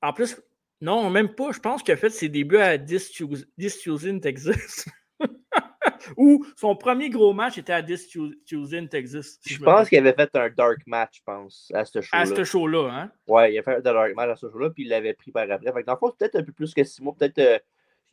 en 0.03 0.13
plus, 0.13 0.39
non, 0.79 1.09
même 1.09 1.33
pas. 1.33 1.51
Je 1.53 1.59
pense 1.59 1.81
qu'il 1.81 1.95
a 1.95 1.97
fait 1.97 2.11
ses 2.11 2.29
débuts 2.29 2.57
à 2.57 2.77
Disusing, 2.77 4.21
Texas. 4.21 4.85
Ou 6.17 6.45
son 6.55 6.75
premier 6.75 7.09
gros 7.09 7.33
match 7.33 7.57
était 7.57 7.73
à 7.73 7.81
Disusing, 7.81 8.87
Texas. 8.89 9.37
si 9.41 9.53
Je 9.55 9.63
pense 9.63 9.89
qu'il 9.89 9.97
avait 9.99 10.13
fait 10.13 10.35
un 10.35 10.49
dark 10.49 10.79
match, 10.87 11.17
je 11.17 11.23
pense, 11.25 11.71
à 11.73 11.85
ce 11.85 11.99
pas. 11.99 12.05
À 12.11 12.25
show-là. 12.25 12.35
ce 12.37 12.43
show-là, 12.43 12.89
hein? 12.91 13.11
Ouais, 13.27 13.53
il 13.53 13.59
a 13.59 13.63
fait 13.63 13.75
un 13.75 13.79
dark 13.81 14.15
match 14.15 14.29
à 14.29 14.35
ce 14.35 14.49
show-là, 14.49 14.69
puis 14.69 14.83
il 14.83 14.89
l'avait 14.89 15.13
pris 15.13 15.31
par 15.31 15.49
après. 15.49 15.71
Fait 15.71 15.81
que 15.81 15.85
dans 15.85 15.93
le 15.93 15.97
fond, 15.97 16.11
peut-être 16.17 16.35
un 16.35 16.43
peu 16.43 16.51
plus 16.51 16.73
que 16.73 16.83
six 16.83 17.01
mois. 17.01 17.15
Peut-être. 17.17 17.39
euh, 17.39 17.59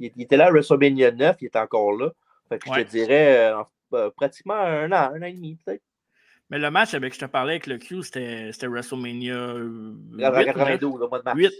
il, 0.01 0.11
il 0.17 0.23
était 0.23 0.37
là 0.37 0.47
à 0.47 0.51
WrestleMania 0.51 1.13
9, 1.13 1.37
il 1.41 1.47
était 1.47 1.59
encore 1.59 1.93
là. 1.97 2.11
Fait 2.49 2.59
que 2.59 2.69
je 2.69 2.81
te 2.83 2.91
dirais 2.91 3.53
euh, 3.53 3.63
euh, 3.95 4.11
pratiquement 4.11 4.55
un 4.55 4.91
an, 4.93 5.13
un 5.15 5.23
an 5.23 5.27
et 5.27 5.33
demi, 5.33 5.57
peut-être. 5.65 5.83
Mais 6.51 6.59
le 6.59 6.71
match 6.71 6.93
avec 6.95 7.15
je 7.15 7.21
te 7.21 7.25
parlais 7.25 7.53
avec 7.53 7.67
le 7.67 7.79
Q, 7.79 8.03
c'était 8.03 8.51
WrestleMania. 8.67 9.35
euh, 9.35 9.95
En 10.21 10.37
8, 10.39 10.45
92, 10.47 11.01
au 11.03 11.09
mois 11.09 11.19
de 11.21 11.25
mars. 11.25 11.39
8. 11.39 11.53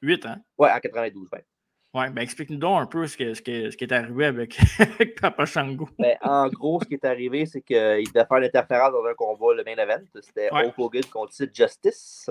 8, 0.00 0.26
hein? 0.26 0.40
Ouais, 0.58 0.70
en 0.72 0.80
92, 0.80 1.28
ouais. 1.32 1.44
Ouais, 1.94 2.08
ben 2.10 2.22
explique-nous 2.22 2.56
donc 2.56 2.80
un 2.80 2.86
peu 2.86 3.06
ce, 3.06 3.16
que, 3.18 3.34
ce, 3.34 3.42
que- 3.42 3.70
ce 3.70 3.76
qui 3.76 3.84
est 3.84 3.92
arrivé 3.92 4.24
avec, 4.24 4.56
avec 4.78 5.20
Papa 5.20 5.44
Shango. 5.44 5.88
Ben, 5.98 6.16
en 6.22 6.48
gros, 6.48 6.80
ce 6.80 6.86
qui 6.86 6.94
est 6.94 7.04
arrivé, 7.04 7.44
c'est 7.44 7.60
qu'il 7.60 7.76
devait 7.76 8.24
faire 8.26 8.38
l'interférence 8.40 8.92
dans 8.92 9.04
un 9.04 9.12
combat, 9.14 9.54
le 9.54 9.62
main 9.64 9.76
event. 9.76 10.02
C'était 10.22 10.50
Ouais. 10.52 10.66
Hulk 10.66 10.78
Hogan 10.78 11.04
contre 11.12 11.34
Sid 11.34 11.50
Justice. 11.54 12.30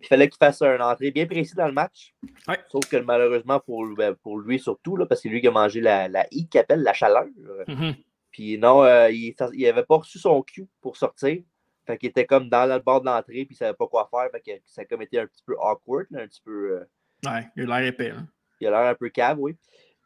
Il 0.00 0.06
fallait 0.06 0.28
qu'il 0.28 0.38
fasse 0.38 0.62
une 0.62 0.80
entrée 0.82 1.10
bien 1.10 1.26
précise 1.26 1.54
dans 1.56 1.66
le 1.66 1.72
match. 1.72 2.14
Ouais. 2.48 2.58
Sauf 2.68 2.84
que 2.88 2.96
malheureusement, 2.98 3.58
pour, 3.60 3.84
ben, 3.96 4.14
pour 4.14 4.38
lui 4.38 4.58
surtout, 4.60 4.96
là, 4.96 5.06
parce 5.06 5.20
que 5.20 5.28
c'est 5.28 5.32
lui 5.32 5.40
qui 5.40 5.48
a 5.48 5.50
mangé 5.50 5.80
la, 5.80 6.08
la 6.08 6.26
I 6.30 6.48
qu'il 6.48 6.60
appelle 6.60 6.82
la 6.82 6.92
chaleur. 6.92 7.26
Mhm. 7.66 7.94
Puis 8.30 8.58
non, 8.58 8.84
euh, 8.84 9.10
il 9.10 9.34
n'avait 9.58 9.84
pas 9.84 9.96
reçu 9.96 10.18
son 10.20 10.40
cue 10.42 10.68
pour 10.80 10.96
sortir. 10.96 11.38
Fait 11.86 11.98
qu'il 11.98 12.08
était 12.10 12.26
comme 12.26 12.48
dans 12.48 12.64
le 12.72 12.78
bord 12.80 13.00
de 13.00 13.06
l'entrée, 13.06 13.44
puis 13.44 13.48
il 13.50 13.56
savait 13.56 13.74
pas 13.74 13.86
quoi 13.88 14.08
faire. 14.10 14.28
Fait 14.32 14.40
que 14.40 14.60
ça 14.66 14.82
a 14.82 14.84
comme 14.84 15.02
été 15.02 15.18
un 15.20 15.26
petit 15.26 15.42
peu 15.44 15.54
awkward, 15.60 16.06
là, 16.10 16.22
un 16.22 16.26
petit 16.26 16.42
peu. 16.44 16.78
euh, 16.80 16.84
Ouais, 17.30 17.46
il 17.56 17.70
a 17.70 17.80
l'air 17.80 17.88
épais. 17.88 18.10
hein. 18.10 18.26
Il 18.64 18.66
a 18.68 18.70
l'air 18.70 18.90
un 18.90 18.94
peu 18.94 19.08
cave, 19.10 19.38
oui. 19.40 19.56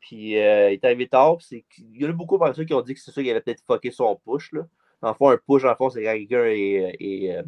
Puis 0.01 0.39
euh, 0.39 0.71
il 0.71 0.75
est 0.75 0.85
arrivé 0.85 1.09
tard. 1.09 1.39
qu'il- 1.39 1.63
Il 1.95 2.03
y 2.03 2.07
en 2.07 2.11
a 2.11 2.13
beaucoup 2.13 2.39
par 2.39 2.55
ça 2.55 2.65
qui 2.65 2.75
ont 2.75 2.81
dit 2.83 2.95
que 2.95 3.01
c'est 3.01 3.11
ça 3.11 3.21
qu'il 3.23 3.31
avait 3.31 3.41
peut-être 3.41 3.63
fucké 3.67 3.91
son 3.91 4.17
push. 4.17 4.53
Là. 4.53 4.63
Le 5.03 5.13
fond, 5.15 5.31
un 5.31 5.37
push, 5.37 5.63
le 5.65 5.75
fond, 5.75 5.91
c'est 5.91 6.03
quand 6.05 6.13
quelqu'un 6.13 6.45
est, 6.45 6.97
est, 7.01 7.37
euh, 7.37 7.43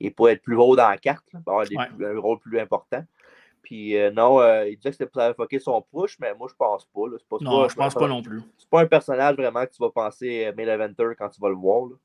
est 0.00 0.10
pour 0.10 0.28
être 0.28 0.42
plus 0.42 0.56
haut 0.56 0.76
dans 0.76 0.88
la 0.88 0.98
carte, 0.98 1.26
là, 1.32 1.40
pour 1.44 1.52
avoir 1.54 1.68
des 1.68 1.76
Ouais. 1.76 1.86
plus- 1.96 2.06
un 2.06 2.18
rôle 2.20 2.38
plus 2.38 2.58
important. 2.58 3.04
Puis 3.62 3.96
euh, 3.96 4.10
non, 4.10 4.40
euh, 4.40 4.68
il 4.68 4.76
disait 4.76 4.90
que 4.90 4.94
c'était 4.96 5.06
pour 5.06 5.20
avoir 5.20 5.36
fucké 5.36 5.58
son 5.58 5.82
push, 5.82 6.18
mais 6.18 6.32
moi 6.34 6.48
je 6.50 6.54
pense 6.56 6.84
pas. 6.86 7.06
là. 7.08 7.16
Pas, 7.28 7.36
Non, 7.40 7.68
je 7.68 7.74
pense 7.74 7.94
pas 7.94 8.08
non 8.08 8.22
plus. 8.22 8.40
C'est 8.56 8.68
pas 8.70 8.80
un 8.82 8.86
personnage 8.86 9.36
vraiment 9.36 9.64
que 9.66 9.70
tu 9.70 9.78
vas 9.82 9.90
penser 9.90 10.50
main 10.56 10.66
eventer 10.66 11.04
quand 11.18 11.28
tu 11.28 11.40
vas 11.40 11.48
le 11.50 11.54
voir. 11.56 11.86
là. 11.88 11.96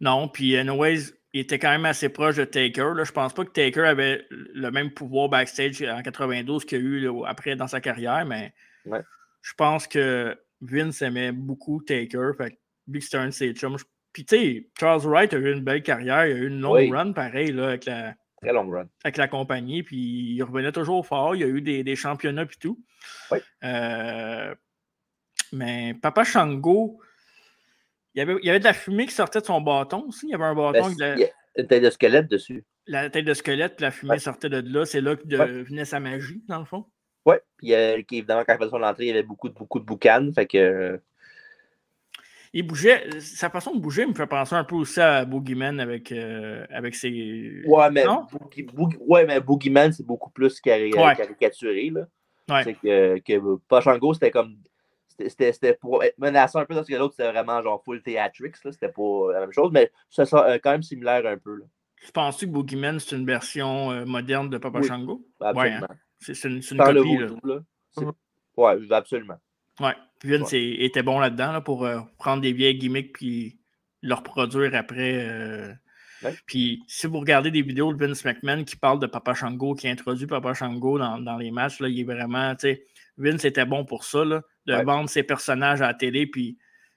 Non, 0.00 0.28
puis 0.28 0.56
anyways, 0.56 1.12
il 1.38 1.42
était 1.42 1.58
quand 1.58 1.70
même 1.70 1.84
assez 1.84 2.08
proche 2.08 2.36
de 2.36 2.44
Taker. 2.44 2.94
Là. 2.96 3.04
Je 3.04 3.12
pense 3.12 3.32
pas 3.32 3.44
que 3.44 3.50
Taker 3.50 3.82
avait 3.86 4.26
le 4.30 4.70
même 4.70 4.90
pouvoir 4.90 5.28
backstage 5.28 5.82
en 5.82 6.02
92 6.02 6.64
qu'il 6.64 6.78
a 6.78 6.80
eu 6.80 7.00
là, 7.00 7.24
après 7.26 7.54
dans 7.56 7.68
sa 7.68 7.80
carrière, 7.80 8.24
mais 8.26 8.52
Ouais. 8.86 9.02
je 9.42 9.52
pense 9.56 9.86
que 9.86 10.36
Vince 10.60 11.00
aimait 11.02 11.32
beaucoup 11.32 11.82
Taker. 11.82 12.30
Fait 12.36 12.58
de 12.88 13.30
ses 13.30 13.52
chums. 13.52 13.78
je- 13.78 13.84
Puis 14.12 14.24
tu 14.24 14.36
sais, 14.36 14.68
Charles 14.80 15.02
Wright 15.06 15.32
a 15.34 15.36
eu 15.36 15.52
une 15.52 15.62
belle 15.62 15.82
carrière, 15.82 16.26
il 16.26 16.32
a 16.32 16.36
eu 16.36 16.46
une 16.48 16.60
longue 16.60 16.74
Oui. 16.76 16.90
run 16.92 17.12
pareil 17.12 17.52
là, 17.52 17.68
avec 17.68 17.84
la, 17.84 18.14
Très 18.40 18.52
long 18.52 18.68
run. 18.68 18.88
avec 19.04 19.16
la 19.18 19.28
compagnie, 19.28 19.82
puis 19.82 19.96
il 20.34 20.42
revenait 20.42 20.72
toujours 20.72 21.06
fort. 21.06 21.36
Il 21.36 21.40
y 21.42 21.44
a 21.44 21.48
eu 21.48 21.60
des, 21.60 21.84
des 21.84 21.94
championnats 21.96 22.44
et 22.44 22.58
tout. 22.60 22.82
Oui. 23.30 23.38
Euh, 23.64 24.54
mais 25.52 25.94
Papa 26.00 26.24
Shango, 26.24 27.00
il 28.18 28.20
y, 28.20 28.22
avait, 28.22 28.36
il 28.42 28.46
y 28.46 28.50
avait 28.50 28.58
de 28.58 28.64
la 28.64 28.72
fumée 28.72 29.06
qui 29.06 29.12
sortait 29.14 29.40
de 29.40 29.44
son 29.46 29.60
bâton 29.60 30.04
aussi. 30.08 30.26
Il 30.26 30.30
y 30.30 30.34
avait 30.34 30.44
un 30.44 30.54
Ben, 30.54 30.72
bâton 30.72 30.86
avec 30.86 30.96
de 30.98 31.02
la, 31.04 31.16
une 31.56 31.66
tête 31.68 31.82
de 31.84 31.90
squelette 31.90 32.28
dessus? 32.28 32.64
la 32.88 33.08
tête 33.10 33.24
de 33.24 33.34
squelette, 33.34 33.76
puis 33.76 33.84
la 33.84 33.90
fumée 33.92 34.12
Ouais. 34.12 34.18
sortait 34.18 34.48
de 34.48 34.60
là. 34.66 34.84
C'est 34.86 35.00
là 35.00 35.14
que 35.14 35.24
de- 35.26 35.36
Ouais. 35.38 35.62
venait 35.62 35.84
sa 35.84 36.00
magie, 36.00 36.42
dans 36.48 36.58
le 36.58 36.64
fond. 36.64 36.86
Ouais. 37.26 37.40
Puis 37.58 37.74
euh, 37.74 37.96
évidemment, 38.10 38.42
quand 38.44 38.54
il 38.54 38.58
faisait 38.58 38.70
son 38.70 38.82
entrée, 38.82 39.04
il 39.04 39.08
y 39.08 39.10
avait 39.10 39.22
beaucoup, 39.22 39.48
de- 39.48 39.54
beaucoup 39.54 39.78
de 39.78 39.84
boucanes. 39.84 40.32
Fait 40.32 40.46
que. 40.46 40.58
euh, 40.58 40.96
Il 42.54 42.66
bougeait, 42.66 43.20
sa 43.20 43.50
façon 43.50 43.74
de 43.74 43.78
bouger 43.80 44.06
me 44.06 44.14
fait 44.14 44.26
penser 44.26 44.54
un 44.54 44.64
peu 44.64 44.74
aussi 44.76 44.98
à 45.00 45.24
Boogeyman 45.26 45.78
avec, 45.80 46.10
euh, 46.12 46.64
avec 46.70 46.94
ses. 46.94 47.62
Ouais, 47.66 47.90
mais? 47.90 48.04
Boogie- 48.06 48.62
Boogie- 48.72 48.96
ouais, 49.00 49.26
mais 49.26 49.38
Boogeyman, 49.38 49.92
c'est 49.92 50.06
beaucoup 50.06 50.30
plus 50.30 50.58
cari- 50.60 50.94
Ouais. 50.94 51.14
caricaturé. 51.14 51.90
Là. 51.90 52.06
Ouais. 52.48 52.64
C'est 52.64 52.74
que, 52.74 53.18
que 53.18 53.56
Pachango, 53.68 54.14
c'était 54.14 54.30
comme. 54.30 54.56
C'était- 55.18 55.74
pour 55.74 56.02
être 56.04 56.16
menaçant 56.18 56.60
un 56.60 56.64
peu, 56.64 56.74
parce 56.74 56.86
que 56.88 56.94
l'autre, 56.94 57.14
c'était 57.16 57.30
vraiment 57.30 57.62
genre 57.62 57.82
full 57.84 58.02
theatrics. 58.02 58.62
là, 58.64 58.72
C'était 58.72 58.88
pas 58.88 59.32
la 59.32 59.40
même 59.40 59.52
chose, 59.52 59.70
mais 59.72 59.90
ça 60.10 60.24
sent 60.24 60.36
euh, 60.36 60.58
quand 60.62 60.70
même 60.72 60.82
similaire 60.82 61.26
un 61.26 61.36
peu. 61.36 61.56
Là. 61.56 61.64
Tu 62.04 62.12
penses-tu 62.12 62.46
que 62.46 62.52
Boogeyman, 62.52 62.98
c'est 63.00 63.16
une 63.16 63.26
version 63.26 63.90
euh, 63.90 64.04
moderne 64.04 64.48
de 64.50 64.58
Papa 64.58 64.78
Oui. 64.80 64.86
Shango? 64.86 65.24
Absolument. 65.40 65.86
C'est 66.20 66.34
c'est 66.34 66.48
une, 66.48 66.60
copie. 66.60 67.18
là. 67.44 67.62
Ouais, 68.56 68.76
absolument. 68.92 69.38
Ouais. 69.80 69.94
Vince 70.24 70.52
Ouais. 70.52 70.84
était 70.84 71.02
bon 71.04 71.18
là-dedans 71.20 71.52
là, 71.52 71.60
pour 71.60 71.84
euh, 71.84 72.00
prendre 72.18 72.42
des 72.42 72.52
vieilles 72.52 72.76
gimmicks 72.78 73.12
puis 73.12 73.56
le 74.02 74.14
reproduire 74.14 74.74
après. 74.74 75.24
euh. 75.28 75.72
Ouais. 76.24 76.34
Puis 76.46 76.82
si 76.88 77.06
vous 77.06 77.20
regardez 77.20 77.52
des 77.52 77.62
vidéos 77.62 77.92
de 77.92 78.04
Vince 78.04 78.24
McMahon 78.24 78.64
qui 78.64 78.74
parle 78.74 78.98
de 78.98 79.06
Papa 79.06 79.34
Shango, 79.34 79.74
qui 79.76 79.88
introduit 79.88 80.26
Papa 80.26 80.52
Shango 80.54 80.98
dans, 80.98 81.18
dans 81.20 81.36
les 81.36 81.52
matchs, 81.52 81.78
là, 81.78 81.88
il 81.88 82.00
est 82.00 82.04
vraiment, 82.04 82.52
tu 82.56 82.62
sais, 82.62 82.86
Vince 83.18 83.44
était 83.44 83.66
bon 83.66 83.84
pour 83.84 84.04
ça, 84.04 84.24
là, 84.24 84.42
de 84.66 84.74
Ouais. 84.74 84.84
vendre 84.84 85.08
ses 85.10 85.22
personnages 85.22 85.82
à 85.82 85.88
la 85.88 85.94
télé, 85.94 86.26
puis 86.26 86.56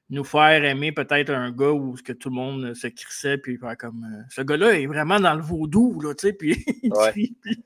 nous 0.09 0.23
faire 0.23 0.63
aimer 0.65 0.91
peut-être 0.91 1.29
un 1.31 1.51
gars 1.51 1.71
où 1.71 1.95
ce 1.97 2.03
que 2.03 2.13
tout 2.13 2.29
le 2.29 2.35
monde 2.35 2.73
se 2.73 2.87
crissait, 2.87 3.37
puis 3.37 3.57
faire 3.57 3.77
comme 3.77 4.03
euh, 4.03 4.23
ce 4.29 4.41
gars-là 4.41 4.73
est 4.79 4.85
vraiment 4.85 5.19
dans 5.19 5.33
le 5.35 5.41
vaudou, 5.41 5.99
là, 6.01 6.13
tu 6.13 6.27
sais, 6.27 6.33
puis 6.33 6.53
Ouais. 6.91 7.11
puis- 7.11 7.35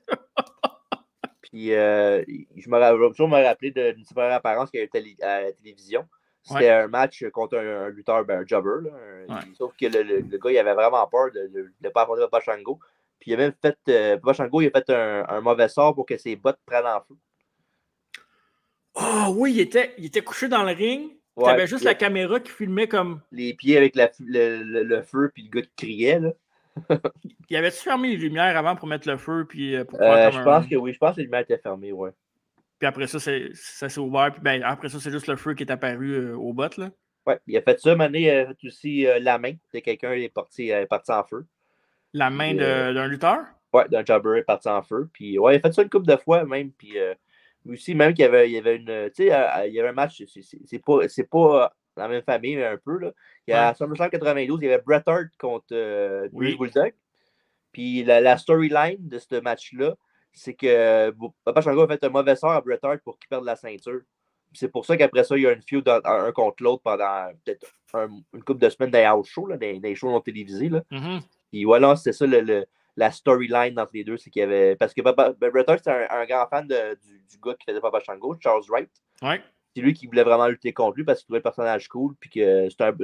Puis 1.41 1.74
euh, 1.74 2.21
je 2.57 2.69
me 2.69 2.77
vais 2.79 3.09
toujours 3.12 3.29
me 3.29 3.41
rappeler 3.41 3.71
d'une 3.71 4.03
super 4.03 4.31
apparence 4.33 4.69
qu'il 4.69 4.81
y 4.81 4.83
a 4.83 4.85
eu 5.00 5.15
à 5.21 5.41
la 5.43 5.51
télévision. 5.53 6.05
C'était 6.43 6.69
un 6.69 6.88
match 6.88 7.24
contre 7.31 7.57
un, 7.57 7.85
un 7.85 7.89
lutteur, 7.89 8.24
ben, 8.25 8.41
un 8.41 8.45
jobber. 8.45 8.89
là, 8.89 8.95
un-. 9.29 9.39
Sauf 9.57 9.74
que 9.79 9.85
le, 9.85 10.03
le- 10.03 10.19
le 10.19 10.38
gars, 10.38 10.51
il 10.51 10.57
avait 10.57 10.74
vraiment 10.74 11.07
peur 11.07 11.31
de 11.31 11.50
ne 11.81 11.89
pas 11.89 12.01
affronter 12.03 12.21
Papa 12.29 12.41
Shango. 12.41 12.79
Puis 13.19 13.31
il 13.31 13.33
a 13.35 13.38
même 13.38 13.53
fait. 13.62 13.77
euh, 13.89 14.17
Papa 14.17 14.33
Shango, 14.33 14.62
il 14.62 14.67
a 14.67 14.71
fait 14.71 14.89
un, 14.91 15.25
un 15.29 15.41
mauvais 15.41 15.69
sort 15.69 15.95
pour 15.95 16.05
que 16.05 16.17
ses 16.17 16.35
bottes 16.35 16.59
prennent 16.65 16.85
en 16.85 17.00
feu. 17.01 17.15
Ah 18.96 19.30
oui, 19.32 19.54
il 19.54 19.60
était, 19.60 19.94
il 19.98 20.06
était 20.06 20.22
couché 20.22 20.48
dans 20.48 20.64
le 20.64 20.72
ring. 20.74 21.10
Tu 21.38 21.44
Ouais, 21.44 21.50
avais 21.52 21.68
juste 21.68 21.84
la 21.84 21.96
caméra 21.96 22.40
qui 22.40 22.50
filmait 22.52 22.88
comme. 22.88 23.20
Les 23.32 23.54
pieds 23.54 23.75
avec 23.78 23.96
la 23.96 24.10
le, 24.20 24.64
le- 24.64 24.84
le 24.84 25.02
feu, 25.02 25.30
puis 25.34 25.44
le 25.44 25.50
gars 25.50 25.66
qui 25.68 25.75
criait. 25.75 26.20
Là. 26.20 26.32
Il 27.50 27.58
avait-tu 27.58 27.78
fermé 27.84 28.10
les 28.10 28.16
lumières 28.18 28.56
avant 28.58 28.75
pour 28.75 28.88
mettre 28.88 29.10
le 29.10 29.18
feu, 29.18 29.46
puis 29.48 29.75
euh, 29.75 29.84
pour 29.84 30.02
Euh, 30.02 30.32
je 30.32 30.42
pense 30.42 30.66
un- 30.66 30.68
que 30.68 30.75
oui, 30.75 30.94
je 30.94 30.98
pense 30.98 31.16
que 31.16 31.20
les 31.20 31.25
lumières 31.25 31.42
étaient 31.42 31.58
fermées, 31.58 31.92
ouais. 31.92 32.12
Puis 32.80 32.88
après 32.88 33.08
ça, 33.08 33.20
ça 33.20 33.90
s'est 33.90 34.00
ouvert. 34.00 34.32
Puis 34.32 34.42
ben, 34.42 34.62
après 34.64 34.90
ça, 34.90 35.00
c'est 35.00 35.12
juste 35.12 35.28
le 35.28 35.36
feu 35.36 35.54
qui 35.56 35.64
est 35.64 35.72
apparu 35.72 36.12
euh, 36.14 36.38
au 36.38 36.54
bot. 36.54 36.70
Là. 36.78 36.90
Ouais, 37.25 37.40
il 37.48 37.58
a 37.58 37.62
fait 37.62 37.80
ça, 37.80 37.96
Mané, 37.96 38.22
il 38.22 38.30
a 38.30 38.46
fait 38.48 38.68
aussi 38.68 39.08
euh, 39.08 39.20
la 39.20 39.38
main. 39.38 39.54
Quelqu'un 39.72 40.12
est 40.14 40.30
parti, 40.34 40.72
euh, 40.72 40.82
est 40.82 40.86
parti 40.86 41.12
en 41.12 41.24
feu. 41.24 41.46
La 42.14 42.30
main 42.30 42.58
euh, 42.60 42.94
d'un 42.94 43.08
lutteur? 43.08 43.46
Ouais, 43.74 43.88
d'un 43.90 44.06
jobber 44.06 44.38
est 44.40 44.44
parti 44.44 44.70
en 44.70 44.82
feu. 44.82 45.10
Puis 45.12 45.38
ouais, 45.38 45.56
il 45.56 45.58
a 45.58 45.60
fait 45.62 45.74
ça 45.74 45.82
une 45.84 45.90
couple 45.90 46.08
de 46.08 46.16
fois 46.18 46.46
même. 46.46 46.72
Puis 46.72 46.98
euh, 46.98 47.14
aussi, 47.69 47.95
même 47.95 48.13
qu'il 48.13 48.24
y 48.24 48.27
avait, 48.27 48.50
il 48.50 48.53
y 48.53 48.57
avait 48.57 48.75
une. 48.77 49.10
Tu 49.15 49.24
sais, 49.25 49.34
euh, 49.34 49.65
il 49.67 49.74
y 49.74 49.79
avait 49.79 49.89
un 49.89 49.93
match, 49.93 50.24
c'est- 50.27 50.41
c'est 50.41 50.60
c'est 50.65 50.79
pas, 50.84 51.07
c'est 51.07 51.29
pas 51.29 51.65
euh, 51.65 51.69
la 51.98 52.07
même 52.07 52.22
famille, 52.24 52.55
mais 52.55 52.65
un 52.65 52.77
peu. 52.77 52.98
Là. 53.00 53.12
Il 53.48 53.51
y 53.51 53.53
a 53.53 53.69
à 53.69 53.74
SummerSlam 53.75 54.10
92, 54.10 54.60
il 54.62 54.65
y 54.65 54.72
avait 54.74 54.84
Bret 54.86 55.03
Hart 55.05 55.27
contre 55.39 55.67
euh, 55.72 56.27
Oui. 56.34 56.55
Bulldog. 56.57 56.93
Puis 57.72 58.03
la, 58.03 58.22
la 58.22 58.38
storyline 58.38 58.98
de 59.00 59.19
ce 59.19 59.39
match-là, 59.39 59.95
c'est 60.31 60.53
que 60.53 60.67
euh, 60.67 61.12
Papa 61.43 61.62
Shango 61.62 61.81
a 61.84 61.88
fait 61.88 62.03
un 62.03 62.10
mauvais 62.10 62.36
sort 62.36 62.51
à 62.51 62.62
Bret 62.62 62.79
Hart 62.84 63.00
pour 63.03 63.17
qu'il 63.19 63.27
perde 63.29 63.45
la 63.45 63.55
ceinture. 63.55 64.01
C'est 64.53 64.69
pour 64.69 64.86
ça 64.86 64.95
qu'après 64.95 65.24
ça, 65.25 65.36
il 65.38 65.43
y 65.43 65.48
a 65.48 65.51
une 65.51 65.62
feud 65.62 65.88
un, 65.89 66.00
un 66.05 66.31
contre 66.31 66.63
l'autre 66.63 66.81
pendant 66.84 67.27
peut-être 67.43 67.67
un- 67.93 68.10
une 68.34 68.43
couple 68.43 68.62
de 68.62 68.69
semaines 68.69 68.91
dans 68.91 69.00
les 69.00 69.03
house 69.05 69.27
shows, 69.27 69.48
là, 69.48 69.57
dans, 69.57 69.74
dans 69.74 69.81
les 69.81 69.95
shows 69.95 70.10
non 70.12 70.22
télévisés. 70.22 70.69
Là. 70.69 70.81
Mhm. 70.91 71.19
Puis 71.51 71.63
voilà, 71.65 71.95
c'était 71.98 72.13
ça 72.13 72.25
le, 72.25 72.39
le- 72.41 72.65
la 72.98 73.12
storyline 73.12 73.80
entre 73.80 73.92
les 73.94 74.04
deux. 74.04 74.18
C'est 74.18 74.30
qu'il 74.30 74.40
y 74.42 74.44
avait. 74.44 74.75
Parce 74.75 74.94
que 74.94 75.02
Papa, 75.02 75.34
ben, 75.40 75.50
Bret 75.52 75.66
Hart, 75.68 75.80
c'était 75.80 75.92
un, 75.92 76.08
un 76.22 76.25
grand 76.25 76.48
fan 76.48 76.68
de- 76.68 76.96
du, 77.06 77.20
du 77.30 77.38
gars 77.44 77.54
qui 77.60 77.66
faisait 77.68 77.82
Papa 77.82 78.00
Shango, 78.00 78.36
Charles 78.42 78.64
Wright. 78.70 78.90
Ouais. 79.22 79.42
C'est 79.75 79.82
lui 79.82 79.94
qui 79.94 80.08
voulait 80.08 80.24
vraiment 80.24 80.48
lutter 80.48 80.72
contre 80.72 80.96
lui 80.98 81.04
parce 81.04 81.20
qu'il 81.20 81.25
trouvait 81.25 81.40
le 81.40 81.44
personnage 81.44 81.88
cool. 81.90 82.16
Puis 82.20 82.30
que 82.30 82.70
c'était 82.70 82.86
un, 82.86 82.96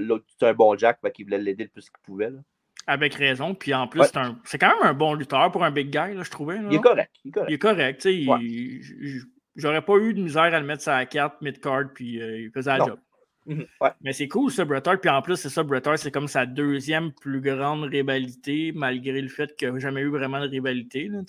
un 0.48 0.54
bon 0.54 0.78
Jack, 0.78 1.00
fait 1.02 1.12
qu'il 1.12 1.26
voulait 1.26 1.38
l'aider 1.40 1.64
le 1.66 1.70
plus 1.70 1.90
qu'il 1.90 2.00
pouvait. 2.04 2.30
là. 2.30 2.40
Avec 2.88 3.14
raison. 3.16 3.54
Puis 3.54 3.74
en 3.74 3.88
plus, 3.88 4.00
Ouais. 4.00 4.08
c'est 4.12 4.20
c'est 4.46 4.58
quand 4.58 4.70
même 4.70 4.84
un 4.90 4.94
bon 4.94 5.14
lutteur 5.14 5.52
pour 5.52 5.64
un 5.64 5.72
big 5.72 5.88
guy, 5.90 6.16
là, 6.16 6.24
je 6.24 6.32
trouvais. 6.32 6.56
là, 6.56 6.68
Il 6.72 6.76
est 6.78 6.82
correct. 6.82 7.12
Il 7.26 7.54
est 7.54 7.58
correct. 7.60 8.06
Il 8.06 8.28
est 8.28 8.28
Ouais. 8.30 9.20
J'aurais 9.58 9.82
pas 9.82 9.98
eu 9.98 10.14
de 10.14 10.22
misère 10.22 10.44
à 10.44 10.60
le 10.60 10.66
mettre 10.66 10.82
sur 10.84 10.94
la 10.94 11.06
carte 11.06 11.42
mid-card, 11.42 11.90
puis 11.94 12.22
euh, 12.22 12.40
il 12.40 12.52
faisait 12.52 12.72
la 12.72 12.78
Non. 12.78 12.86
job. 12.88 13.00
Mhm, 13.46 13.66
ouais. 13.82 13.90
Mais 14.02 14.14
c'est 14.14 14.28
cool, 14.28 14.52
ça, 14.52 14.66
Bret 14.66 14.88
Hart. 14.88 15.02
Puis 15.02 15.10
en 15.10 15.22
plus, 15.22 15.36
c'est 15.36 15.50
ça, 15.50 15.64
Bret 15.64 15.88
Hart, 15.88 15.98
c'est 15.98 16.12
comme 16.12 16.28
sa 16.28 16.46
deuxième 16.46 17.12
plus 17.12 17.42
grande 17.42 17.84
rivalité, 17.84 18.72
malgré 18.76 19.20
le 19.22 19.30
fait 19.30 19.56
qu'il 19.56 19.70
n'y 19.72 19.78
a 19.78 19.80
jamais 19.80 20.02
eu 20.02 20.10
vraiment 20.10 20.40
de 20.40 20.48
rivalité. 20.48 21.08
là, 21.08 21.20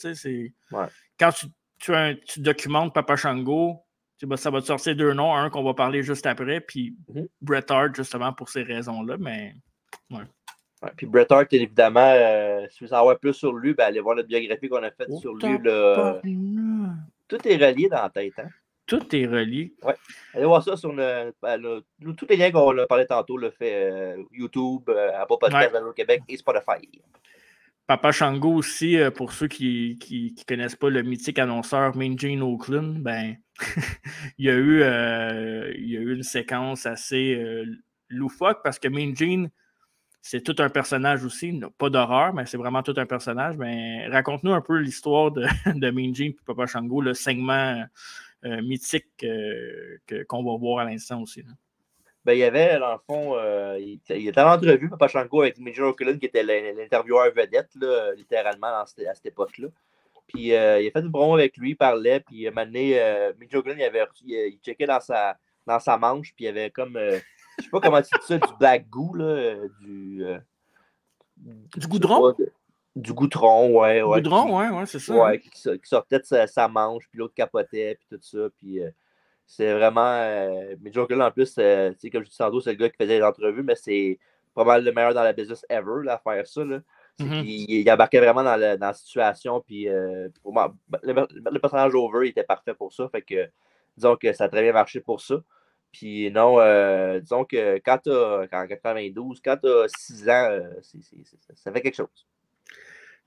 Ouais. 0.73 0.87
Quand 1.19 1.31
tu, 1.33 1.47
tu, 1.79 1.95
as 1.95 1.99
un- 2.01 2.15
tu 2.15 2.41
documentes 2.41 2.93
Papa 2.95 3.17
Shango, 3.17 3.79
ben, 4.23 4.37
ça 4.37 4.51
va 4.51 4.61
te 4.61 4.67
sortir 4.67 4.95
deux 4.95 5.13
noms, 5.15 5.35
un 5.35 5.51
qu'on 5.51 5.65
va 5.65 5.75
parler 5.75 6.03
juste 6.03 6.27
après, 6.27 6.61
puis. 6.61 6.95
Bret 7.41 7.65
Hart, 7.71 7.95
justement, 7.97 8.33
pour 8.33 8.49
ces 8.51 8.63
raisons-là. 8.63 9.17
Mais 9.19 9.55
Ouais, 10.11 10.91
Puis 10.97 11.07
Bret 11.07 11.27
Hart, 11.31 11.53
évidemment, 11.53 12.01
euh, 12.15 12.67
si 12.69 12.75
vous 12.75 12.79
voulez 12.81 12.89
savoir 12.91 13.19
plus 13.19 13.33
sur 13.35 13.53
lui, 13.53 13.73
ben, 13.73 13.85
allez 13.85 14.01
voir 14.01 14.17
notre 14.17 14.29
biographie 14.29 14.69
qu'on 14.69 14.83
a 14.83 14.91
faite 14.91 15.07
Oh, 15.11 15.19
sur 15.21 15.35
lui. 15.35 15.59
là. 15.65 16.21
Tout 17.29 17.39
est 17.49 17.57
relié 17.57 17.89
dans 17.89 18.03
la 18.03 18.11
tête. 18.11 18.33
Hein? 18.39 18.49
Tout 18.93 19.17
est 19.17 19.27
relié. 19.27 19.73
Allez 20.35 20.45
voir 20.45 20.63
ça 20.63 20.77
sur 20.77 20.93
le, 20.93 21.33
ben, 21.41 21.57
le- 21.57 21.83
le- 22.01 22.13
tous 22.13 22.27
les 22.29 22.37
liens 22.37 22.51
qu'on 22.51 22.77
a 22.77 22.87
parlé 22.87 23.07
tantôt, 23.07 23.39
le 23.39 23.51
fait 23.51 23.91
euh, 23.91 24.23
YouTube, 24.31 24.83
euh, 24.89 25.19
Apple 25.19 25.37
Podcast, 25.41 25.73
Radio 25.73 25.93
Québec 25.93 26.23
et 26.29 26.37
Spotify. 26.37 26.87
Papa 27.87 28.13
Shango 28.13 28.53
aussi, 28.53 28.99
euh, 28.99 29.11
pour 29.11 29.33
ceux 29.33 29.49
qui 29.49 29.99
ne 30.11 30.45
connaissent 30.45 30.77
pas 30.77 30.91
le 30.91 31.03
mythique 31.03 31.39
annonceur 31.39 31.95
Gene 31.95 32.43
Oakland, 32.43 32.99
ben, 32.99 33.37
il, 34.39 34.45
y 34.45 34.51
a 34.51 34.55
eu, 34.55 34.83
euh, 34.83 35.73
il 35.75 35.91
y 35.91 35.97
a 35.97 36.01
eu 36.01 36.15
une 36.15 36.23
séquence 36.23 36.85
assez 36.85 37.43
loufoque 38.11 38.61
parce 38.63 38.79
que 38.79 38.89
Gene, 39.15 39.49
c'est 40.21 40.43
tout 40.43 40.57
un 40.59 40.69
personnage 40.69 41.25
aussi, 41.25 41.61
pas 41.79 41.89
d'horreur, 41.89 42.35
mais 42.35 42.45
c'est 42.45 42.59
vraiment 42.59 42.83
tout 42.83 42.95
un 42.97 43.07
personnage. 43.07 43.57
Mais 43.57 44.07
raconte-nous 44.09 44.53
un 44.53 44.61
peu 44.61 44.77
l'histoire 44.77 45.31
de, 45.33 45.47
de 45.75 45.89
Gene 46.15 46.27
et 46.27 46.37
Papa 46.47 46.67
Shango, 46.67 47.01
le 47.01 47.15
segment 47.15 47.85
mythique 48.63 49.25
euh, 49.25 49.99
que- 50.07 50.23
qu'on 50.25 50.43
va 50.45 50.57
voir 50.57 50.79
à 50.81 50.85
l'instant 50.85 51.21
aussi. 51.23 51.43
là. 51.43 51.51
Ben, 52.25 52.35
il 52.35 52.39
y 52.39 52.45
avait, 52.45 52.79
dans 52.79 52.93
le 52.93 52.99
fond, 53.05 53.35
euh, 53.37 53.77
il, 53.81 53.99
il 54.11 54.29
était 54.29 54.41
en 54.41 54.53
entrevue, 54.53 54.89
Papa 54.89 55.09
Shango, 55.09 55.41
avec 55.43 55.59
Major 55.59 55.89
Oakland, 55.89 56.19
qui 56.21 56.27
était 56.27 56.45
l'in- 56.45 56.73
l'intervieweur 56.73 57.33
vedette, 57.35 57.71
là, 57.75 58.13
littéralement, 58.15 58.69
à 58.69 58.85
cette 58.87 59.27
époque-là. 59.27 59.69
Puis 60.29 60.55
euh, 60.55 60.81
il 60.81 60.87
a 60.87 60.91
fait 60.93 61.01
une 61.01 61.11
promo 61.11 61.35
avec 61.35 61.57
lui, 61.57 61.71
il 61.71 61.77
parlait, 61.77 62.21
puis 62.21 62.47
un 62.47 62.51
moment 62.51 62.65
donné, 62.65 63.01
euh, 63.01 63.33
Major 63.41 63.63
il, 63.67 63.83
avait, 63.83 64.03
reçu- 64.05 64.23
il, 64.25 64.53
il 64.55 64.59
checkait 64.65 64.87
dans 64.87 65.01
sa, 65.01 65.37
dans 65.67 65.81
sa 65.81 65.97
manche, 65.99 66.33
puis 66.37 66.45
il 66.45 66.47
y 66.47 66.49
avait 66.49 66.71
comme, 66.71 66.97
euh, 66.97 67.19
je 67.59 67.65
sais 67.65 67.71
pas 67.71 67.81
comment 67.81 68.01
tu 68.01 68.11
dis 68.21 68.27
ça, 68.27 68.39
du 68.39 68.53
black 68.59 68.89
goo, 68.89 69.15
là, 69.15 69.57
du... 69.81 70.25
euh, 70.25 70.39
Du 71.77 71.87
goudron? 71.89 72.33
pas, 72.33 72.43
de- 72.43 72.53
du 72.97 73.13
goudron, 73.13 73.81
ouais. 73.81 74.03
ouais 74.03 74.21
Goudron, 74.23 74.47
qui- 74.47 74.53
ouais, 74.53 74.69
ouais, 74.69 74.87
c'est 74.87 74.99
ça. 74.99 75.15
Ouais, 75.15 75.39
qui, 75.39 75.51
sor- 75.59 75.75
qui 75.75 75.89
sortait 75.89 76.19
de 76.19 76.25
sa, 76.25 76.47
sa 76.47 76.69
manche, 76.69 77.09
puis 77.11 77.19
l'autre 77.19 77.35
capotait, 77.35 77.97
puis 77.99 78.07
tout 78.11 78.23
ça. 78.23 78.49
Puis 78.59 78.81
euh, 78.83 78.91
c'est 79.47 79.73
vraiment. 79.73 80.01
Euh, 80.15 80.77
mais 80.81 80.91
Cullen, 80.91 81.23
en 81.23 81.31
plus, 81.31 81.55
euh, 81.59 81.91
tu 81.93 82.01
sais, 82.01 82.11
comme 82.11 82.25
je 82.25 82.31
dis 82.31 82.37
tantôt, 82.37 82.61
c'est 82.61 82.73
le 82.73 82.77
gars 82.79 82.91
qui 82.91 82.97
faisait 82.97 83.19
les 83.19 83.25
entrevues, 83.25 83.63
mais 83.63 83.77
c'est 83.77 84.19
pas 84.55 84.65
mal 84.65 84.85
le 84.85 84.93
meilleur 84.93 85.15
dans 85.15 85.23
la 85.23 85.33
business 85.33 85.65
ever, 85.71 86.05
là, 86.05 86.15
à 86.15 86.19
faire 86.19 86.47
ça. 86.47 86.65
Là. 86.65 86.81
Mhm. 87.21 87.43
qu'il- 87.43 87.71
il, 87.71 87.91
embarquait 87.91 88.21
vraiment 88.21 88.43
dans, 88.43 88.57
la- 88.57 88.77
dans 88.77 88.87
la 88.89 88.95
situation, 88.95 89.61
puis 89.61 89.89
euh, 89.89 90.29
pour 90.43 90.53
moi, 90.53 90.75
le, 91.03 91.13
le 91.51 91.59
personnage 91.59 91.95
over, 91.95 92.27
il 92.27 92.31
était 92.31 92.43
parfait 92.45 92.75
pour 92.75 92.93
ça. 92.93 93.09
Fait 93.11 93.23
que, 93.23 93.49
disons 93.97 94.17
que 94.17 94.33
ça 94.33 94.45
a 94.45 94.49
très 94.49 94.63
bien 94.63 94.73
marché 94.73 95.01
pour 95.01 95.21
ça. 95.21 95.37
Puis 95.93 96.31
non, 96.31 96.59
euh, 96.59 97.21
disons 97.21 97.45
que 97.45 97.77
quand 97.85 97.99
tu 97.99 98.11
as, 98.11 98.47
en 98.51 98.67
92, 98.67 99.41
quand 99.45 99.59
tu 99.59 99.69
as 99.69 99.89
6 99.89 100.27
ans, 100.29 100.49
euh, 100.51 100.71
ça 101.55 101.71
fait 101.71 101.83
quelque 101.83 101.97
chose. 101.97 102.27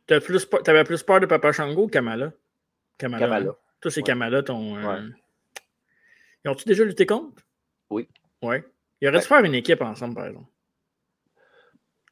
Plus 0.07 0.47
T'avais 0.63 0.83
plus 0.83 1.01
peur 1.03 1.19
de 1.19 1.25
Papa 1.25 1.51
Shango 1.51 1.83
ou 1.83 1.87
Kamala? 1.87 2.31
Kamala. 2.97 3.19
Kamala. 3.25 3.49
hein? 3.51 3.55
Toi, 3.81 3.91
c'est 3.91 4.01
Ouais. 4.01 4.03
Kamala, 4.05 4.43
ton. 4.43 4.75
euh, 4.77 4.81
Ouais. 4.87 5.09
Ils 6.43 6.49
ont-tu 6.49 6.65
déjà 6.65 6.83
lutté 6.83 7.05
contre? 7.05 7.41
Oui. 7.89 8.07
Ouais. 8.41 8.63
Ils 9.01 9.07
auraient 9.07 9.19
dû 9.19 9.25
faire 9.25 9.43
une 9.43 9.55
équipe 9.55 9.81
ensemble, 9.81 10.15
par 10.15 10.27
exemple. 10.27 10.49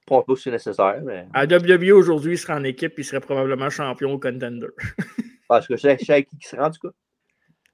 Pas 0.06 0.24
si 0.36 0.50
nécessaire, 0.52 1.02
mais. 1.04 1.28
À 1.34 1.46
WWE 1.46 1.92
aujourd'hui, 1.94 2.34
il 2.34 2.38
serait 2.38 2.54
en 2.54 2.64
équipe, 2.64 2.94
il 2.98 3.06
serait 3.06 3.22
probablement 3.22 3.70
champion 3.70 4.14
ou 4.14 4.20
contender. 4.20 4.68
Parce 5.48 5.68
que 5.68 5.76
je 5.78 5.82
sais 5.82 5.98
je 6.00 6.06
sais 6.06 6.14
avec 6.14 6.30
qui 6.30 6.38
qui 6.38 6.48
se 6.48 6.56
rend, 6.56 6.66
en 6.68 6.72
tout 6.72 6.88
cas. 6.90 6.94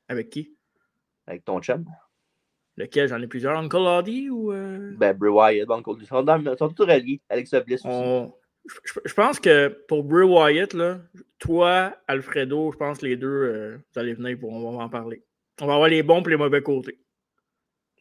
Avec 0.09 0.29
qui? 0.29 0.53
Avec 1.27 1.43
ton 1.45 1.59
chum. 1.61 1.85
Lequel? 2.77 3.07
J'en 3.07 3.21
ai 3.21 3.27
plusieurs. 3.27 3.57
Uncle 3.57 3.77
Hardy 3.77 4.29
ou. 4.29 4.51
euh, 4.51 4.93
Ben, 4.97 5.17
Bray 5.17 5.31
Wyatt, 5.31 5.67
ils 5.99 6.05
sont, 6.05 6.23
dans, 6.23 6.37
ils 6.39 6.57
sont 6.57 6.69
tous 6.69 6.83
reliés. 6.85 7.19
Alexa 7.29 7.61
Bliss 7.61 7.81
aussi. 7.85 7.87
on- 7.95 8.33
Je, 9.05 9.13
pense 9.13 9.39
que 9.39 9.67
pour 9.87 10.03
Bray 10.03 10.25
Wyatt, 10.25 10.73
là, 10.73 10.99
toi, 11.39 11.95
Alfredo, 12.07 12.71
je 12.71 12.77
pense 12.77 12.99
que 12.99 13.05
les 13.05 13.15
deux, 13.15 13.27
euh, 13.27 13.77
vous 13.77 13.99
allez 13.99 14.13
venir 14.13 14.37
pour 14.39 14.51
on 14.51 14.77
va 14.77 14.83
en 14.83 14.89
parler. 14.89 15.23
On 15.61 15.67
va 15.67 15.73
avoir 15.75 15.89
les 15.89 16.03
bons 16.03 16.21
et 16.23 16.29
les 16.29 16.37
mauvais 16.37 16.61
côtés. 16.61 16.99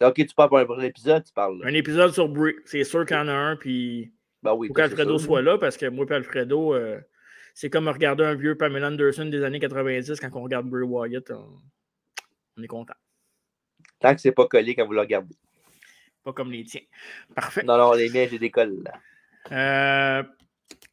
Ok, 0.00 0.14
tu 0.14 0.34
parles 0.34 0.48
pour 0.48 0.78
un 0.78 0.82
épisode, 0.82 1.25
tu 1.25 1.32
parles. 1.32 1.58
là. 1.58 1.68
Un 1.68 1.75
épisode 1.75 2.12
sur 2.12 2.28
Bray, 2.28 2.54
c'est 2.64 2.84
sûr 2.84 3.04
qu'il 3.04 3.16
y 3.16 3.20
en 3.20 3.28
a 3.28 3.32
un, 3.32 3.56
puis 3.56 4.12
Ben 4.42 4.54
oui. 4.54 4.68
faut 4.68 4.75
qu'Alfredo 4.75 5.18
soit 5.18 5.42
là, 5.42 5.58
parce 5.58 5.76
que 5.76 5.87
moi 5.87 6.06
et 6.08 6.12
Alfredo, 6.12 6.75
euh, 6.75 7.00
c'est 7.54 7.70
comme 7.70 7.88
regarder 7.88 8.25
un 8.25 8.34
vieux 8.34 8.56
Pamela 8.56 8.88
Anderson 8.88 9.25
des 9.25 9.42
années 9.42 9.58
90 9.58 10.20
quand 10.20 10.30
on 10.34 10.42
regarde 10.42 10.68
Bray 10.68 10.84
Wyatt, 10.84 11.30
on, 11.32 11.58
on 12.56 12.62
est 12.62 12.68
content. 12.68 12.94
Tant 14.00 14.14
que 14.14 14.20
c'est 14.20 14.32
pas 14.32 14.46
collé 14.46 14.75
quand 14.75 14.87
vous 14.87 14.92
le 14.92 15.00
regardez. 15.00 15.34
Pas 16.22 16.32
comme 16.32 16.52
les 16.52 16.64
tiens. 16.64 16.82
Parfait. 17.34 17.64
Non, 17.64 17.76
non, 17.76 17.92
les 17.92 18.10
miens, 18.10 18.26
j'ai 18.30 18.38
des 18.38 18.50
cols. 18.50 18.84
là. 18.84 19.00
Euh, 19.50 20.22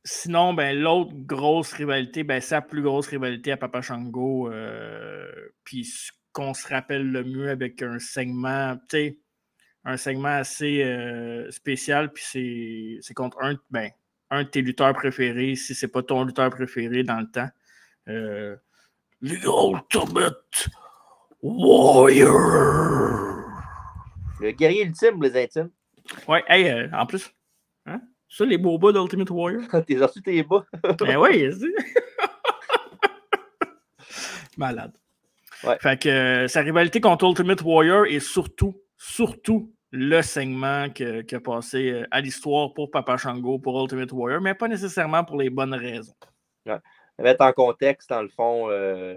sinon, 0.05 0.53
ben, 0.53 0.79
l'autre 0.79 1.11
grosse 1.13 1.73
rivalité, 1.73 2.23
ben, 2.23 2.39
sa 2.39 2.61
plus 2.61 2.81
grosse 2.81 3.07
rivalité 3.07 3.51
à 3.51 3.57
Papa 3.57 3.81
Shango. 3.81 4.49
euh, 4.51 5.27
Puis 5.65 5.83
ce 5.83 6.11
qu'on 6.31 6.53
se 6.53 6.67
rappelle 6.67 7.11
le 7.11 7.23
mieux 7.23 7.49
avec 7.49 7.81
un 7.81 7.99
segment, 7.99 8.75
tu 8.89 8.97
sais, 8.97 9.19
un 9.83 9.97
segment 9.97 10.29
assez 10.29 10.83
euh, 10.83 11.49
spécial. 11.51 12.11
Puis 12.13 12.99
c'est- 13.01 13.13
contre 13.13 13.37
un, 13.41 13.55
ben, 13.71 13.89
un 14.29 14.43
de 14.43 14.49
tes 14.49 14.61
lutteurs 14.61 14.93
préférés, 14.93 15.55
si 15.55 15.75
c'est 15.75 15.87
pas 15.87 16.03
ton 16.03 16.23
lutteur 16.23 16.49
préféré 16.49 17.03
dans 17.03 17.19
le 17.19 17.29
temps. 17.29 17.49
Euh, 18.07 18.55
The 19.23 19.43
Ultimate 19.43 20.69
Warrior. 21.41 23.41
Le 24.39 24.51
guerrier 24.51 24.83
ultime, 24.83 25.21
les 25.23 25.43
intimes. 25.43 25.69
Ouais, 26.27 26.43
hey, 26.47 26.89
en 26.93 27.05
plus? 27.05 27.31
Ça, 28.37 28.43
les 28.43 28.57
beaux 28.57 28.77
bas 28.77 28.91
d'Ultimate 28.91 29.29
Warrior? 29.29 29.61
T'es 29.87 29.97
reçu 29.97 30.21
tes 30.21 30.43
bas. 30.43 30.65
Ben 30.99 31.15
oui, 31.15 31.49
c'est- 31.57 31.71
Malade. 34.57 34.91
Ouais. 35.63 35.77
Fait 35.79 35.97
que 36.01 36.09
euh, 36.09 36.47
sa 36.49 36.59
rivalité 36.59 36.99
contre 36.99 37.23
Ultimate 37.25 37.61
Warrior 37.61 38.05
est 38.07 38.19
surtout, 38.19 38.75
surtout 38.97 39.71
le 39.91 40.21
segment 40.21 40.89
qui 40.89 41.05
a 41.05 41.39
passé 41.39 41.91
euh, 41.91 42.05
à 42.11 42.19
l'histoire 42.19 42.73
pour 42.73 42.91
Papa 42.91 43.15
Shango, 43.15 43.57
pour 43.57 43.81
Ultimate 43.81 44.11
Warrior, 44.11 44.41
mais 44.41 44.53
pas 44.53 44.67
nécessairement 44.67 45.23
pour 45.23 45.37
les 45.39 45.49
bonnes 45.49 45.73
raisons. 45.73 46.13
mettre 47.17 47.41
en 47.45 47.53
contexte, 47.53 48.09
dans 48.09 48.21
le 48.21 48.27
fond, 48.27 48.67
euh, 48.69 49.15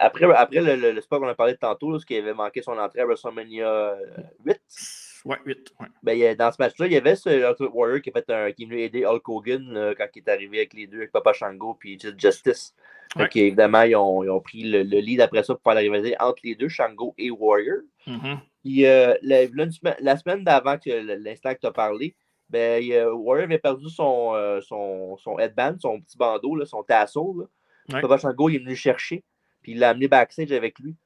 après, 0.00 0.24
après 0.34 0.60
le, 0.60 0.74
le, 0.74 0.90
le 0.90 1.00
spot 1.00 1.20
qu'on 1.20 1.28
a 1.28 1.34
parlé 1.36 1.52
de 1.52 1.58
tantôt, 1.58 1.92
là, 1.92 2.00
ce 2.00 2.06
qui 2.06 2.16
avait 2.16 2.34
manqué 2.34 2.60
son 2.60 2.76
entrée 2.76 3.02
à 3.02 3.06
WrestleMania 3.06 3.68
euh, 3.68 3.96
8, 4.44 4.60
Ouais, 5.24 5.36
8. 5.44 5.74
Ouais. 5.80 5.86
ben, 6.02 6.36
dans 6.36 6.50
ce 6.50 6.56
match-là, 6.58 6.86
il 6.86 6.92
y 6.92 6.96
avait 6.96 7.14
ce 7.14 7.28
Ultimate 7.28 7.72
Warrior 7.72 8.00
qui, 8.00 8.10
a 8.10 8.12
fait 8.12 8.30
un, 8.30 8.52
qui 8.52 8.64
est 8.64 8.66
venu 8.66 8.80
aider 8.80 9.04
Hulk 9.04 9.28
Hogan 9.28 9.72
là, 9.72 9.94
quand 9.94 10.06
il 10.14 10.18
est 10.18 10.28
arrivé 10.28 10.58
avec 10.58 10.74
les 10.74 10.86
deux, 10.86 10.98
avec 10.98 11.12
Papa 11.12 11.32
Shango 11.32 11.78
et 11.84 11.98
Justice. 12.18 12.74
Qu'évidemment, 13.30 13.82
ils 13.82 13.94
ont, 13.94 14.24
ils 14.24 14.30
ont 14.30 14.40
pris 14.40 14.62
le, 14.62 14.82
le 14.82 14.98
lead 14.98 15.20
après 15.20 15.42
ça 15.42 15.54
pour 15.54 15.62
faire 15.62 15.74
la 15.74 15.80
rivalité 15.80 16.16
entre 16.18 16.40
les 16.44 16.54
deux, 16.54 16.68
Shango 16.68 17.14
et 17.18 17.30
Warrior. 17.30 17.80
Mhm. 18.06 18.38
Puis 18.62 18.86
euh, 18.86 19.14
la, 19.22 19.42
la 20.00 20.16
semaine 20.16 20.44
d'avant 20.44 20.76
l'instant 20.86 21.54
que 21.54 21.60
tu 21.60 21.66
as 21.66 21.72
parlé, 21.72 22.16
ben, 22.48 22.82
Warrior 23.12 23.44
avait 23.44 23.58
perdu 23.58 23.88
son, 23.90 24.32
euh, 24.34 24.60
son, 24.60 25.16
son 25.18 25.38
headband, 25.38 25.76
son 25.80 26.00
petit 26.00 26.16
bandeau, 26.16 26.56
là, 26.56 26.64
son. 26.66 26.84
Là. 26.88 27.44
Ouais. 27.92 28.00
Papa 28.00 28.18
Shango 28.18 28.48
il 28.48 28.56
est 28.56 28.58
venu 28.58 28.70
le 28.70 28.76
chercher, 28.76 29.24
puis 29.62 29.72
il 29.72 29.78
l'a 29.78 29.90
amené 29.90 30.08
backstage 30.08 30.52
avec 30.52 30.78
lui. 30.78 30.96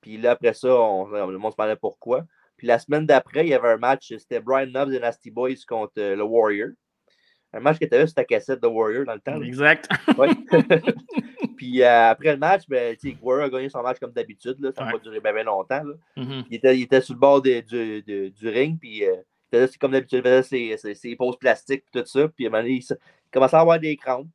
Puis 0.00 0.16
là, 0.16 0.32
après 0.32 0.54
ça, 0.54 0.74
on, 0.74 1.06
le 1.06 1.38
monde 1.38 1.52
se 1.52 1.56
demandait 1.56 1.76
pourquoi. 1.76 2.24
Puis 2.62 2.68
la 2.68 2.78
semaine 2.78 3.06
d'après, 3.06 3.44
il 3.44 3.48
y 3.48 3.54
avait 3.54 3.70
un 3.70 3.76
match, 3.76 4.14
c'était 4.16 4.38
Brian 4.38 4.68
Knobs 4.68 4.92
et 4.92 5.00
Nasty 5.00 5.32
Boys 5.32 5.56
contre 5.66 5.94
euh, 5.98 6.14
le 6.14 6.22
Warrior. 6.22 6.68
Un 7.52 7.58
match 7.58 7.80
que 7.80 7.86
tu 7.86 7.94
avais 7.96 8.06
sur 8.06 8.14
ta 8.14 8.22
cassette 8.24 8.62
de 8.62 8.68
Warrior 8.68 9.04
dans 9.04 9.14
le 9.14 9.20
temps. 9.20 9.42
Exact. 9.42 9.88
Ouais. 10.16 10.28
puis 11.56 11.82
euh, 11.82 12.10
après 12.10 12.30
le 12.32 12.38
match, 12.38 12.62
ben, 12.68 12.96
Warrior 13.20 13.46
a 13.46 13.50
gagné 13.50 13.68
son 13.68 13.82
match 13.82 13.98
comme 13.98 14.12
d'habitude. 14.12 14.56
là. 14.60 14.70
Ça 14.70 14.82
n'a 14.84 14.86
Ouais. 14.86 14.92
pas 14.92 14.98
duré 15.00 15.18
bien, 15.20 15.42
longtemps. 15.42 15.82
là. 15.82 15.94
Mhm. 16.16 16.44
Il 16.50 16.54
était, 16.56 16.78
il 16.78 16.82
était 16.82 17.00
sur 17.00 17.14
le 17.14 17.18
bord 17.20 17.42
de- 17.42 17.60
du, 17.62 18.02
de- 18.02 18.28
du 18.28 18.48
ring, 18.48 18.78
puis 18.78 19.04
euh, 19.04 19.16
il 19.52 19.58
faisait 19.58 19.76
comme 19.78 19.90
d'habitude, 19.90 20.20
il 20.24 20.30
faisait 20.30 20.42
ses, 20.44 20.76
ses, 20.76 20.94
ses 20.94 21.16
pauses 21.16 21.36
plastiques, 21.36 21.82
tout 21.92 22.04
ça. 22.06 22.28
Puis 22.28 22.46
à 22.46 22.48
un 22.48 22.50
moment 22.52 22.62
donné, 22.62 22.76
il, 22.88 22.96
commençait 23.32 23.56
à 23.56 23.60
avoir 23.60 23.80
des 23.80 23.96
crampes. 23.96 24.28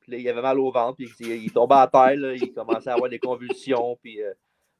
Puis 0.00 0.10
là, 0.12 0.18
il 0.18 0.28
avait 0.28 0.42
mal 0.42 0.58
au 0.58 0.72
ventre, 0.72 0.96
puis 0.96 1.08
il, 1.20 1.44
il 1.44 1.52
tombait 1.52 1.76
à 1.76 1.86
terre, 1.86 2.16
là, 2.16 2.34
il 2.34 2.52
commençait 2.52 2.90
à 2.90 2.94
avoir 2.94 3.08
des 3.08 3.20
convulsions. 3.20 3.96
Puis 4.02 4.20
euh, 4.20 4.32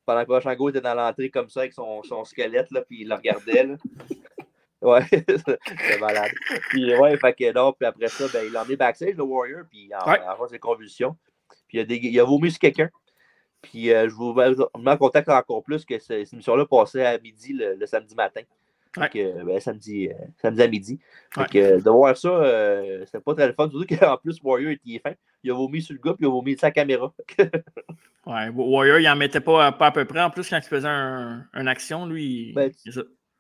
pendant 0.09 0.25
que 0.25 0.41
Shango 0.41 0.71
était 0.71 0.81
dans 0.81 0.95
l'entrée 0.95 1.29
comme 1.29 1.49
ça 1.51 1.61
avec 1.61 1.73
son, 1.75 2.03
son 2.03 2.25
squelette, 2.25 2.71
là, 2.71 2.81
puis 2.83 3.03
il 3.03 3.09
le 3.09 3.15
regardait. 3.15 3.65
Là. 3.65 3.75
Ouais, 4.81 5.03
c'était 5.11 5.99
malade. 6.01 6.31
Puis 6.71 6.95
ouais, 6.97 7.17
fait 7.17 7.33
que 7.33 7.53
non, 7.53 7.73
puis 7.73 7.85
après 7.85 8.07
ça, 8.07 8.27
ben, 8.33 8.45
il 8.47 8.53
l'a 8.53 8.63
emmené 8.63 8.77
backstage, 8.77 9.17
le 9.17 9.25
Warrior, 9.25 9.63
puis 9.69 9.91
en, 9.93 10.09
Ouais. 10.09 10.21
en 10.21 10.29
avoir 10.31 10.49
ses 10.49 10.61
convulsions. 10.61 11.17
Puis 11.67 11.79
il 11.79 11.81
a, 11.81 11.85
des- 11.85 11.97
il 11.97 12.21
a 12.21 12.23
vomi 12.25 12.49
sur 12.49 12.61
quelqu'un. 12.61 12.89
Puis 13.61 13.93
euh, 13.93 14.09
je 14.09 14.15
vous 14.15 14.33
mets 14.35 14.91
en 14.93 14.97
contact 14.97 15.29
encore 15.31 15.65
plus 15.65 15.85
que 15.85 15.99
ce- 15.99 16.23
cette 16.23 16.33
émission-là 16.33 16.65
passait 16.65 17.05
à 17.05 17.19
midi 17.19 17.55
le, 17.55 17.75
le 17.75 17.87
samedi 17.87 18.15
matin. 18.15 18.43
Ouais. 19.03 19.09
que, 19.09 19.45
ben, 19.45 19.61
samedi, 19.61 20.09
euh, 20.09 20.15
samedi 20.41 20.63
à 20.63 20.69
midi. 20.69 21.01
Fait 21.35 21.41
Ouais. 21.41 21.47
que, 21.49 21.59
euh, 21.59 21.81
de 21.81 21.91
voir 21.91 22.17
ça, 22.17 22.29
euh, 22.29 23.05
c'était 23.07 23.21
pas 23.21 23.35
très 23.35 23.47
le 23.47 23.53
fun. 23.53 23.69
Surtout 23.71 23.87
qu'en 24.01 24.17
plus, 24.19 24.41
Warrior 24.43 24.73
était 24.73 25.01
fin. 25.03 25.15
Il 25.43 25.51
a 25.51 25.55
vomi 25.55 25.81
sur 25.83 25.95
le 25.95 26.01
gars, 26.01 26.13
puis 26.15 26.25
il 26.25 26.29
a 26.29 26.31
vomi 26.31 26.57
la 26.61 26.71
caméra. 26.71 27.13
Ouais, 28.27 28.49
Warrior, 28.55 28.99
il 28.99 29.09
en 29.09 29.17
mettait 29.17 29.41
pas, 29.41 29.73
pas 29.73 29.87
à 29.87 29.91
peu 29.91 30.05
près. 30.05 30.21
En 30.21 30.29
plus, 30.29 30.49
quand 30.51 30.59
il 30.59 30.63
faisait 30.69 30.87
un, 30.89 31.47
une 31.55 31.67
action, 31.69 32.05
lui, 32.05 32.53
Ben, 32.53 32.71
c'est. 32.77 32.91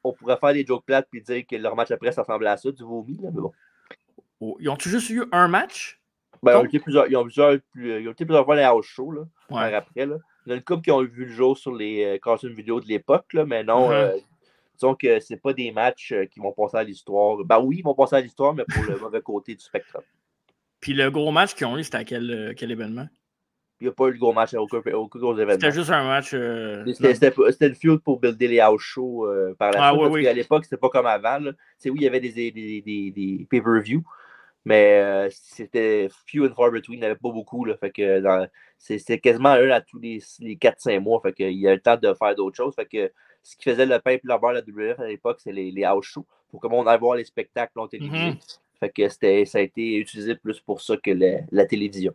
On 0.03 0.12
pourrait 0.14 0.38
faire 0.38 0.55
des 0.55 0.64
jokes 0.64 0.85
plates 0.87 1.09
puis 1.11 1.21
dire 1.21 1.42
que 1.47 1.57
leur 1.57 1.77
match 1.77 1.90
après, 1.90 2.11
ça 2.12 2.23
ressemblait 2.23 2.49
à 2.49 2.57
ça, 2.57 2.71
du 2.73 2.83
vomi. 2.85 3.18
Là, 3.23 3.29
mais 3.35 3.40
bon. 3.42 3.53
Oh, 4.40 4.57
Ils 4.61 4.68
ont-tu 4.71 4.88
juste 4.88 5.11
eu 5.11 5.25
un 5.33 5.49
match? 5.49 6.01
Ben, 6.42 6.53
ils, 6.53 6.57
ont 6.57 6.64
été 6.64 6.79
plusieurs, 6.79 7.07
ils, 7.09 7.16
ont 7.16 7.25
plusieurs, 7.25 7.59
plus- 7.73 8.01
ils 8.01 8.09
ont 8.09 8.12
été 8.12 8.25
plusieurs 8.25 8.44
fois 8.47 8.55
dans 8.55 8.61
les 8.61 8.64
house 8.66 8.87
shows. 8.87 9.11
Là. 9.11 9.23
Ouais. 9.51 9.75
après. 9.75 10.07
Là. 10.07 10.16
Il 10.47 10.51
y 10.51 10.53
en 10.53 10.55
a 10.55 10.57
une 10.59 10.62
couple 10.64 10.83
qui 10.83 10.90
ont 10.92 11.03
vu 11.03 11.25
le 11.27 11.33
jour 11.33 11.59
sur 11.59 11.75
les 11.75 12.05
euh, 12.05 12.18
cartoons 12.23 12.49
vidéo 12.55 12.81
de 12.81 12.87
l'époque, 12.87 13.27
mais 13.47 13.64
non, 13.64 13.90
euh, 13.90 14.16
disons 14.79 14.95
que 14.95 15.19
c'est 15.21 15.37
pas 15.41 15.53
des 15.53 15.73
matchs 15.73 16.12
euh, 16.12 16.27
qui 16.27 16.41
vont 16.41 16.53
passer 16.53 16.77
à 16.77 16.85
l'histoire. 16.85 17.37
Ben 17.45 17.59
oui, 17.61 17.77
ils 17.79 17.83
vont 17.85 17.95
passer 17.95 18.17
à 18.17 18.21
l'histoire, 18.21 18.55
mais 18.55 18.64
pour 18.69 18.85
le 18.85 18.97
mauvais 19.01 19.21
côté 19.21 19.55
du 19.55 19.61
spectre. 19.62 19.99
Puis 20.81 20.93
le 20.95 21.11
gros 21.11 21.33
match 21.33 21.55
qu'ils 21.55 21.67
ont 21.67 21.77
eu, 21.77 21.85
c'était 21.85 21.97
à 21.99 22.05
quel, 22.05 22.31
euh, 22.31 22.55
quel 22.57 22.71
événement? 22.71 23.07
Il 23.81 23.85
n'y 23.85 23.88
a 23.91 23.93
pas 23.93 24.09
eu 24.09 24.12
de 24.14 24.19
gros 24.19 24.33
match 24.33 24.55
à 24.55 24.61
aucun, 24.61 24.79
aucun 24.93 25.19
gros 25.21 25.35
événement. 25.35 25.53
C'était 25.55 25.71
juste 25.71 25.91
un 25.91 26.05
match. 26.05 26.31
euh, 26.35 26.85
C'était 26.93 27.69
le 27.69 27.75
feud 27.75 28.01
pour 28.01 28.19
builder 28.19 28.49
les 28.49 28.59
house 28.61 28.81
shows 28.83 29.27
euh, 29.27 29.55
par 29.57 29.71
la 29.71 29.79
Ah, 29.81 29.91
suite. 29.91 30.01
oui, 30.01 30.05
parce 30.07 30.14
oui. 30.17 30.23
qu'à 30.25 30.33
l'époque, 30.33 30.64
c'était 30.64 30.77
pas 30.77 30.88
comme 30.88 31.07
avant. 31.07 31.38
sais, 31.79 31.88
oui, 31.91 31.99
il 32.01 32.05
y 32.05 32.07
avait 32.09 32.19
des, 32.21 32.33
des, 32.33 32.83
des, 33.12 33.47
pay-per-view, 33.49 34.03
mais 34.64 35.01
euh, 35.01 35.29
c'était 35.31 36.09
few 36.27 36.45
and 36.47 36.55
far 36.57 36.73
between. 36.73 36.97
Il 36.99 37.01
n'y 37.01 37.07
avait 37.07 37.14
pas 37.14 37.31
beaucoup. 37.31 37.64
Là, 37.64 37.77
fait 37.77 37.91
que 37.93 38.21
c'est- 38.79 38.99
c'était 38.99 39.21
quasiment 39.21 39.51
un 39.51 39.71
à 39.71 39.81
tous 39.81 40.01
les, 40.01 40.21
les 40.41 40.57
4-5 40.57 40.99
mois. 41.01 41.21
Fait 41.21 41.33
que, 41.33 41.45
il 41.45 41.59
y 41.59 41.69
a 41.69 41.75
le 41.75 41.81
temps 41.81 41.97
de 41.97 42.12
faire 42.14 42.35
d'autres 42.35 42.57
choses. 42.57 42.75
Fait 42.75 42.87
que 42.87 43.12
ce 43.42 43.57
qui 43.57 43.64
faisait 43.64 43.87
le 43.87 43.98
pain 43.98 44.12
et 44.12 44.20
le 44.22 44.38
beurre 44.38 44.55
de 44.55 44.59
la 44.77 44.92
WF 44.92 45.01
à 45.01 45.07
l'époque, 45.07 45.38
c'est 45.42 45.53
les, 45.53 45.70
les 45.70 45.85
house 45.85 46.07
shows 46.07 46.27
pour 46.51 46.61
que 46.61 46.66
le 46.66 46.72
monde 46.72 46.88
aille 46.88 46.98
voir 46.98 47.16
les 47.16 47.24
spectacles 47.24 47.79
en 47.79 47.88
télévisé. 47.88 48.31
Mhm. 48.31 48.37
Fait 48.81 48.90
que 48.90 49.09
c'était- 49.09 49.44
ça 49.44 49.59
a 49.59 49.61
été 49.62 49.96
utilisé 49.96 50.35
plus 50.37 50.61
pour 50.61 50.81
ça 50.81 50.96
que 50.96 51.11
la, 51.11 51.40
la 51.51 51.66
télévision. 51.66 52.14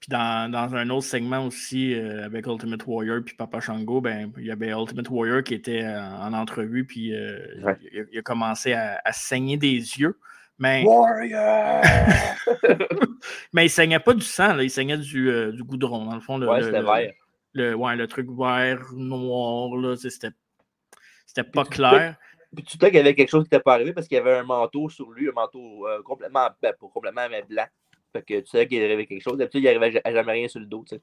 Puis 0.00 0.08
dans, 0.10 0.50
dans 0.50 0.74
un 0.74 0.90
autre 0.90 1.06
segment 1.06 1.46
aussi, 1.46 1.94
euh, 1.94 2.24
avec 2.26 2.46
Ultimate 2.46 2.86
Warrior 2.86 3.20
puis 3.24 3.34
Papa 3.36 3.60
Shango, 3.60 4.00
ben, 4.02 4.30
il 4.36 4.44
y 4.46 4.50
avait 4.50 4.68
Ultimate 4.70 5.08
Warrior 5.08 5.42
qui 5.42 5.54
était 5.54 5.82
euh, 5.82 6.00
en 6.02 6.32
entrevue, 6.34 6.84
puis 6.84 7.14
euh, 7.14 7.38
Ouais. 7.62 7.76
il, 7.92 8.00
a- 8.00 8.04
il 8.12 8.18
a 8.18 8.22
commencé 8.22 8.72
à, 8.74 9.00
à 9.04 9.12
saigner 9.12 9.56
des 9.56 9.76
yeux. 9.76 10.18
Mais, 10.58 10.84
Warrior! 10.84 11.82
mais 13.52 13.66
il 13.66 13.70
saignait 13.70 13.98
pas 13.98 14.14
du 14.14 14.20
sang, 14.22 14.54
là, 14.54 14.62
il 14.62 14.70
saignait 14.70 14.98
du, 14.98 15.28
euh, 15.30 15.52
du 15.52 15.62
goudron, 15.64 16.04
dans 16.04 16.14
le 16.14 16.20
fond. 16.20 16.38
Le, 16.38 16.48
ouais, 16.48 16.62
c'était 16.62 16.82
vert. 16.82 17.12
Le, 17.54 17.74
ouais, 17.74 17.96
le 17.96 18.06
truc 18.08 18.28
vert, 18.30 18.84
noir, 18.94 19.76
là, 19.76 19.96
tu 19.96 20.10
c'était, 20.10 20.30
c'était 21.26 21.44
pas 21.44 21.64
tu- 21.64 21.70
clair. 21.70 22.16
Puis 22.54 22.64
tu 22.64 22.78
sais 22.78 22.86
qu'il 22.90 22.96
y 22.96 23.00
avait 23.00 23.14
quelque 23.14 23.30
chose 23.30 23.44
qui 23.44 23.54
n'était 23.54 23.62
pas 23.62 23.74
arrivé 23.74 23.92
parce 23.92 24.06
qu'il 24.06 24.16
y 24.16 24.20
avait 24.20 24.34
un 24.36 24.44
manteau 24.44 24.88
sur 24.88 25.10
lui, 25.10 25.28
un 25.28 25.32
manteau 25.32 25.86
euh, 25.88 26.02
complètement, 26.02 26.48
ben, 26.62 26.72
pas 26.72 26.86
complètement, 26.92 27.26
mais 27.30 27.42
blanc. 27.42 27.66
Fait 28.12 28.22
que 28.22 28.40
tu 28.40 28.46
sais 28.46 28.66
qu'il 28.68 28.82
arrivait 28.82 29.06
quelque 29.06 29.22
chose. 29.22 29.36
D'habitude, 29.38 29.60
il 29.60 29.64
n'y 29.64 29.68
arrivait 29.76 29.92
ja- 29.92 30.12
jamais 30.12 30.32
rien 30.32 30.48
sur 30.48 30.60
le 30.60 30.66
dos, 30.66 30.84
tu 30.88 30.96
sais. 30.96 31.02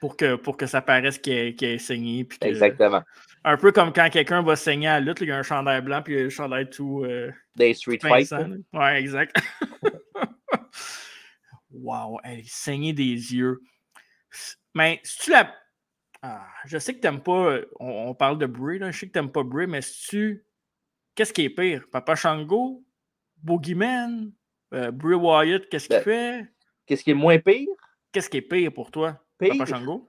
Pour 0.00 0.16
que, 0.16 0.36
pour 0.36 0.56
que 0.56 0.66
ça 0.66 0.80
paraisse 0.80 1.18
qu'il 1.18 1.32
ait 1.64 1.78
saigné. 1.78 2.24
puis 2.24 2.38
que- 2.38 2.46
Exactement. 2.46 3.02
un 3.44 3.56
peu 3.56 3.72
comme 3.72 3.92
quand 3.92 4.08
quelqu'un 4.10 4.42
va 4.42 4.54
saigner 4.56 4.88
à 4.88 5.00
la 5.00 5.06
lutte, 5.06 5.20
là, 5.20 5.26
il 5.26 5.28
y 5.28 5.32
a 5.32 5.38
un 5.38 5.42
chandail 5.42 5.82
blanc, 5.82 6.02
puis 6.02 6.14
il 6.14 6.20
y 6.20 6.22
a 6.22 6.26
un 6.26 6.30
chandail 6.30 6.68
tout. 6.70 7.04
euh, 7.04 7.30
Des 7.56 7.74
street 7.74 7.98
fights. 8.02 8.32
Ouais, 8.72 9.00
exact. 9.00 9.36
wow, 11.70 12.18
elle 12.24 12.44
saignait 12.44 12.92
des 12.92 13.34
yeux. 13.34 13.60
Mais 14.74 15.00
si 15.04 15.18
tu 15.20 15.30
la. 15.30 15.52
Ah, 16.22 16.46
je 16.66 16.78
sais 16.78 16.94
que 16.94 17.00
t'aimes 17.00 17.22
pas. 17.22 17.52
euh, 17.52 17.66
On, 17.78 18.08
on 18.08 18.14
parle 18.14 18.38
de 18.38 18.46
Bray, 18.46 18.78
là. 18.78 18.90
Je 18.90 18.98
sais 18.98 19.06
que 19.06 19.12
t'aimes 19.12 19.30
pas 19.30 19.42
Bray, 19.44 19.66
mais 19.66 19.82
si 19.82 20.08
tu. 20.08 20.44
Qu'est-ce 21.14 21.32
qui 21.32 21.42
est 21.44 21.50
pire? 21.50 21.84
Papa 21.90 22.14
Shango? 22.16 22.84
Boogeyman? 23.42 24.32
Euh, 24.74 24.90
Bray 24.90 25.14
Wyatt, 25.14 25.68
qu'est-ce 25.68 25.88
qu'il 25.88 25.96
Ben, 25.96 26.02
fait? 26.04 26.52
Qu'est-ce 26.86 27.04
qui 27.04 27.10
est 27.12 27.14
moins 27.14 27.38
pire? 27.38 27.68
Qu'est-ce 28.12 28.28
qui 28.30 28.38
est 28.38 28.42
pire 28.42 28.72
pour 28.72 28.90
toi? 28.90 29.20
Pire? 29.38 29.52
Papa 29.58 29.66
Shango? 29.66 30.08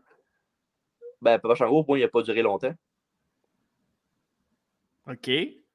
Ben, 1.22 1.38
Papa 1.40 1.56
Shango, 1.56 1.78
au 1.80 1.84
point, 1.84 1.98
il 2.00 2.02
n'a 2.02 2.08
pas 2.08 2.22
duré 2.24 2.42
longtemps. 2.42 2.74
OK. 5.08 5.30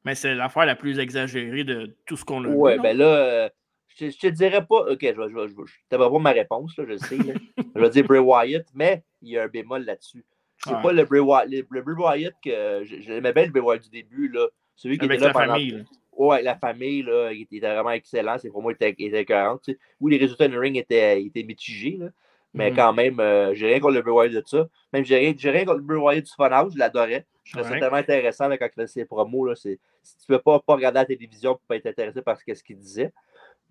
Mais 0.05 0.15
c'est 0.15 0.35
l'affaire 0.35 0.67
la 0.67 0.77
plus 0.77 0.99
exagérée 0.99 1.65
de 1.65 1.97
tout 2.07 2.17
ce 2.17 2.25
qu'on 2.25 2.45
a 2.45 2.49
Ouais, 2.49 2.73
vu. 2.73 2.77
non? 2.79 2.83
ben 2.83 2.97
là, 2.99 3.07
euh, 3.07 3.49
je, 3.95 4.11
je 4.11 4.19
te 4.19 4.27
dirais 4.29 4.65
pas. 4.67 4.81
Ok, 4.91 4.99
je. 5.01 5.09
Je, 5.09 5.13
je, 5.49 5.65
je 5.93 5.97
pas 5.97 6.19
ma 6.19 6.31
réponse, 6.31 6.77
là, 6.77 6.85
je 6.85 6.91
le 6.93 6.99
sais. 6.99 7.17
là. 7.19 7.35
je 7.75 7.81
vais 7.81 7.91
dire 7.91 8.05
Bray 8.05 8.21
Wyatt, 8.21 8.67
mais 8.75 9.03
il 9.23 9.31
y 9.31 9.39
a 9.39 9.45
un 9.45 9.49
bémol 9.49 9.85
là-dessus. 9.85 10.25
C'est 10.59 10.75
Ouais. 10.75 10.83
pas 10.83 10.93
le 10.93 11.05
Bray 11.05 11.21
Wyatt. 11.21 11.49
Le, 11.49 11.67
le 11.69 11.83
Bray 11.83 11.97
Wyatt 11.97 12.35
que. 12.45 12.85
je- 12.85 13.01
J'aimais 13.01 13.33
bien 13.33 13.47
le 13.47 13.51
Bray 13.51 13.63
Wyatt 13.63 13.83
du 13.83 13.91
début, 13.91 14.29
là. 14.29 14.47
Celui 14.77 14.99
qui 14.99 15.05
Avec 15.05 15.17
était 15.19 15.27
là 15.27 15.29
la 15.29 15.33
pendant 15.35 15.53
famille. 15.55 15.85
Ouais, 16.17 16.43
la 16.43 16.57
famille, 16.57 17.03
là, 17.03 17.33
il 17.33 17.43
était 17.43 17.61
vraiment 17.61 17.91
excellent. 17.91 18.39
C'est 18.39 18.49
pour 18.51 18.63
moi, 18.63 18.73
il 18.73 18.75
était, 18.77 18.95
il 18.99 19.07
était 19.09 19.23
écœurant, 19.23 19.59
tu 19.59 19.73
sais. 19.73 19.79
Oui, 20.01 20.13
les 20.13 20.19
résultats 20.19 20.47
de 20.49 20.57
ring 20.57 20.77
étaient, 20.77 21.21
étaient 21.23 21.43
mitigés, 21.43 21.97
là. 21.99 22.07
Mais 22.57 22.71
Mhm. 22.71 22.77
quand 22.77 22.93
même, 22.93 23.19
euh, 23.19 23.53
j'ai 23.55 23.67
rien 23.67 23.81
contre 23.81 23.95
le 23.95 24.03
Bray 24.03 24.15
Wyatt 24.15 24.33
de 24.33 24.43
ça. 24.47 24.69
Même 24.93 25.05
j'ai 25.05 25.17
rien, 25.19 25.35
rien 25.37 25.65
contre 25.65 25.79
le 25.79 25.85
Bray 25.85 25.99
Wyatt 25.99 26.25
du 26.25 26.31
Funhouse, 26.37 26.73
je 26.75 26.79
l'adorais. 26.79 27.27
Je 27.43 27.53
trouve 27.53 27.69
ça 27.69 27.79
tellement 27.79 27.97
intéressant 27.97 28.49
là, 28.49 28.57
quand 28.57 28.67
il 28.67 28.73
faisait 28.75 28.87
ses 29.01 29.05
promos. 29.05 29.45
Là, 29.45 29.55
si 29.57 29.77
tu 29.77 30.33
ne 30.33 30.37
peux 30.37 30.43
pas, 30.43 30.61
pas 30.61 30.75
regarder 30.77 31.01
la 31.01 31.05
télévision 31.05 31.55
pour 31.55 31.63
pas 31.67 31.77
être 31.77 31.87
intéressé 31.87 32.23
par 32.23 32.39
ce 32.39 32.63
qu'il 32.63 32.79
disait. 32.79 33.13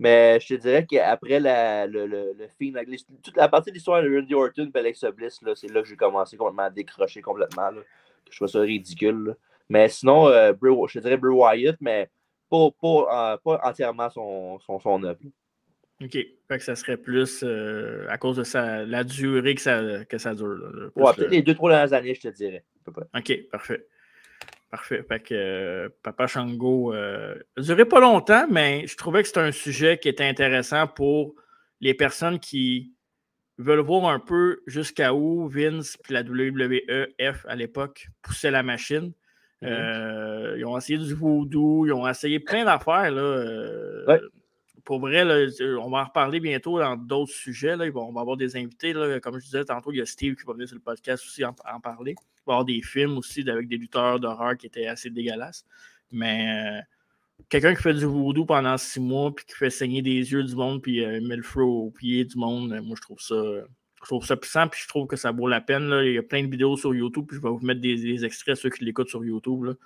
Mais 0.04 0.38
je 0.42 0.48
te 0.56 0.62
dirais 0.62 0.86
qu'après 0.86 1.40
la, 1.40 1.88
le, 1.88 2.06
le, 2.06 2.34
le 2.38 2.48
film, 2.60 2.78
toute 3.24 3.38
la 3.38 3.48
partie 3.48 3.70
de 3.72 3.76
l'histoire 3.76 4.04
de 4.04 4.14
Randy 4.14 4.34
Orton 4.36 4.70
et 4.76 4.78
Alexa 4.78 5.10
Bliss, 5.12 5.42
là, 5.42 5.54
c'est 5.56 5.72
là 5.72 5.82
que 5.82 5.88
j'ai 5.88 5.96
commencé 5.96 6.36
complètement 6.36 6.64
à 6.64 6.70
décrocher 6.70 7.22
complètement. 7.22 7.72
là. 7.72 7.82
Je 8.30 8.36
trouve 8.36 8.50
ça 8.50 8.60
ridicule. 8.60 9.28
là. 9.28 9.34
Mais 9.70 9.88
sinon, 9.88 10.28
euh, 10.28 10.52
je 10.62 11.00
te 11.00 11.00
dirais 11.00 11.16
Bray 11.16 11.34
Wyatt, 11.34 11.78
mais 11.80 12.10
pas, 12.50 12.68
pas, 12.82 13.34
euh, 13.34 13.38
pas 13.38 13.62
entièrement 13.64 14.10
son, 14.10 14.60
son, 14.60 14.78
son 14.80 15.02
œuvre. 15.04 15.20
OK. 16.04 16.12
Fait 16.12 16.58
que 16.58 16.60
ça 16.64 16.76
serait 16.76 16.98
plus 16.98 17.42
euh, 17.44 18.06
à 18.10 18.18
cause 18.18 18.36
de 18.36 18.44
sa, 18.44 18.84
la 18.86 19.06
durée 19.06 19.56
que 19.56 19.62
ça, 19.62 20.04
que 20.04 20.18
ça 20.18 20.36
dure. 20.36 20.48
là, 20.48 20.90
Ouais, 20.98 21.14
peut-être 21.16 21.32
les 21.32 21.42
deux, 21.42 21.54
trois 21.56 21.70
dernières 21.70 21.94
années, 21.94 22.14
je 22.14 22.22
te 22.22 22.28
dirais. 22.28 22.66
à 22.82 22.84
peu 22.84 22.92
près. 22.92 23.06
OK, 23.18 23.50
parfait. 23.50 23.88
Parfait. 24.74 25.04
Fait 25.08 25.20
que 25.20 25.36
euh, 25.36 25.90
Papa 26.02 26.26
Shango 26.26 26.96
euh, 26.96 27.36
duré 27.58 27.86
pas 27.86 28.00
longtemps, 28.00 28.48
mais 28.50 28.88
je 28.88 28.98
trouvais 28.98 29.22
que 29.22 29.28
c'était 29.28 29.42
un 29.42 29.52
sujet 29.52 30.00
qui 30.00 30.10
était 30.10 30.24
intéressant 30.24 30.88
pour 30.88 31.36
les 31.80 31.94
personnes 31.94 32.40
qui 32.40 32.92
veulent 33.60 33.82
voir 33.82 34.08
un 34.10 34.18
peu 34.20 34.62
jusqu'à 34.66 35.14
où 35.14 35.48
Vince 35.48 35.96
et 36.10 36.14
la 36.14 36.24
WWEF 36.24 37.46
à 37.48 37.56
l'époque 37.56 38.08
poussaient 38.24 38.50
la 38.50 38.64
machine. 38.64 39.14
Mhm. 39.62 39.70
Euh, 39.70 40.56
ils 40.58 40.66
ont 40.66 40.76
essayé 40.76 40.98
du 40.98 41.14
voodoo, 41.14 41.86
ils 41.86 41.94
ont 41.94 42.08
essayé 42.08 42.40
plein 42.40 42.66
d'affaires. 42.66 43.12
là, 43.12 43.22
euh, 43.22 44.06
Ouais. 44.08 44.22
Pour 44.84 45.00
vrai, 45.00 45.24
là, 45.24 45.48
on 45.82 45.90
va 45.90 46.00
en 46.00 46.04
reparler 46.06 46.42
bientôt 46.42 46.78
dans 46.78 46.98
d'autres 46.98 47.32
sujets. 47.32 47.76
On 47.96 48.12
va 48.12 48.22
avoir 48.22 48.36
des 48.36 48.58
invités. 48.58 48.94
Comme 49.22 49.40
je 49.40 49.46
disais 49.46 49.64
tantôt, 49.64 49.92
il 49.92 49.98
y 49.98 50.02
a 50.02 50.06
Steve 50.06 50.36
qui 50.36 50.46
va 50.46 50.54
venir 50.54 50.68
sur 50.68 50.76
le 50.76 50.82
podcast 50.82 51.24
aussi 51.26 51.44
en, 51.46 51.54
parler. 51.54 52.16
Il 52.18 52.46
va 52.46 52.52
y 52.52 52.56
avoir 52.56 52.66
des 52.66 52.82
films 52.82 53.18
aussi 53.18 53.50
avec 53.50 53.70
des 53.70 53.78
lutteurs 53.78 54.20
d'horreur 54.20 54.58
qui 54.58 54.66
étaient 54.66 54.88
assez 54.88 55.10
dégueulasses. 55.10 55.66
Mais 56.12 56.80
euh, 56.80 56.82
quelqu'un 57.48 57.74
qui 57.76 57.82
fait 57.82 57.94
du 57.94 58.06
voodoo 58.06 58.46
pendant 58.46 58.78
six 58.78 59.00
mois 59.00 59.34
puis 59.34 59.46
qui 59.46 59.56
fait 59.56 59.70
saigner 59.70 60.02
des 60.02 60.32
yeux 60.32 60.44
du 60.44 60.56
monde 60.56 60.82
puis 60.82 61.04
euh, 61.04 61.22
met 61.22 61.38
le 61.38 61.44
feu 61.44 61.64
au 61.64 61.90
pied 61.90 62.26
du 62.26 62.38
monde, 62.38 62.74
euh, 62.74 62.82
moi 62.82 62.96
je 62.98 63.02
trouve 63.02 63.20
ça. 63.20 63.36
Je 63.36 64.10
trouve 64.10 64.26
ça 64.26 64.36
puissant, 64.36 64.68
puis 64.68 64.82
je 64.84 64.88
trouve 64.90 65.08
que 65.08 65.16
ça 65.16 65.32
vaut 65.32 65.48
la 65.48 65.62
peine. 65.62 65.90
Il 66.04 66.12
y 66.12 66.18
a 66.18 66.24
plein 66.24 66.44
de 66.44 66.52
vidéos 66.52 66.76
sur 66.76 66.94
YouTube, 66.94 67.24
puis 67.26 67.38
je 67.38 67.42
vais 67.42 67.48
vous 67.48 67.62
mettre 67.62 67.80
des, 67.80 67.96
des 67.96 68.26
extraits, 68.26 68.58
ceux 68.58 68.70
qui 68.70 68.84
l'écoutent 68.84 69.08
sur 69.08 69.24
YouTube. 69.24 69.78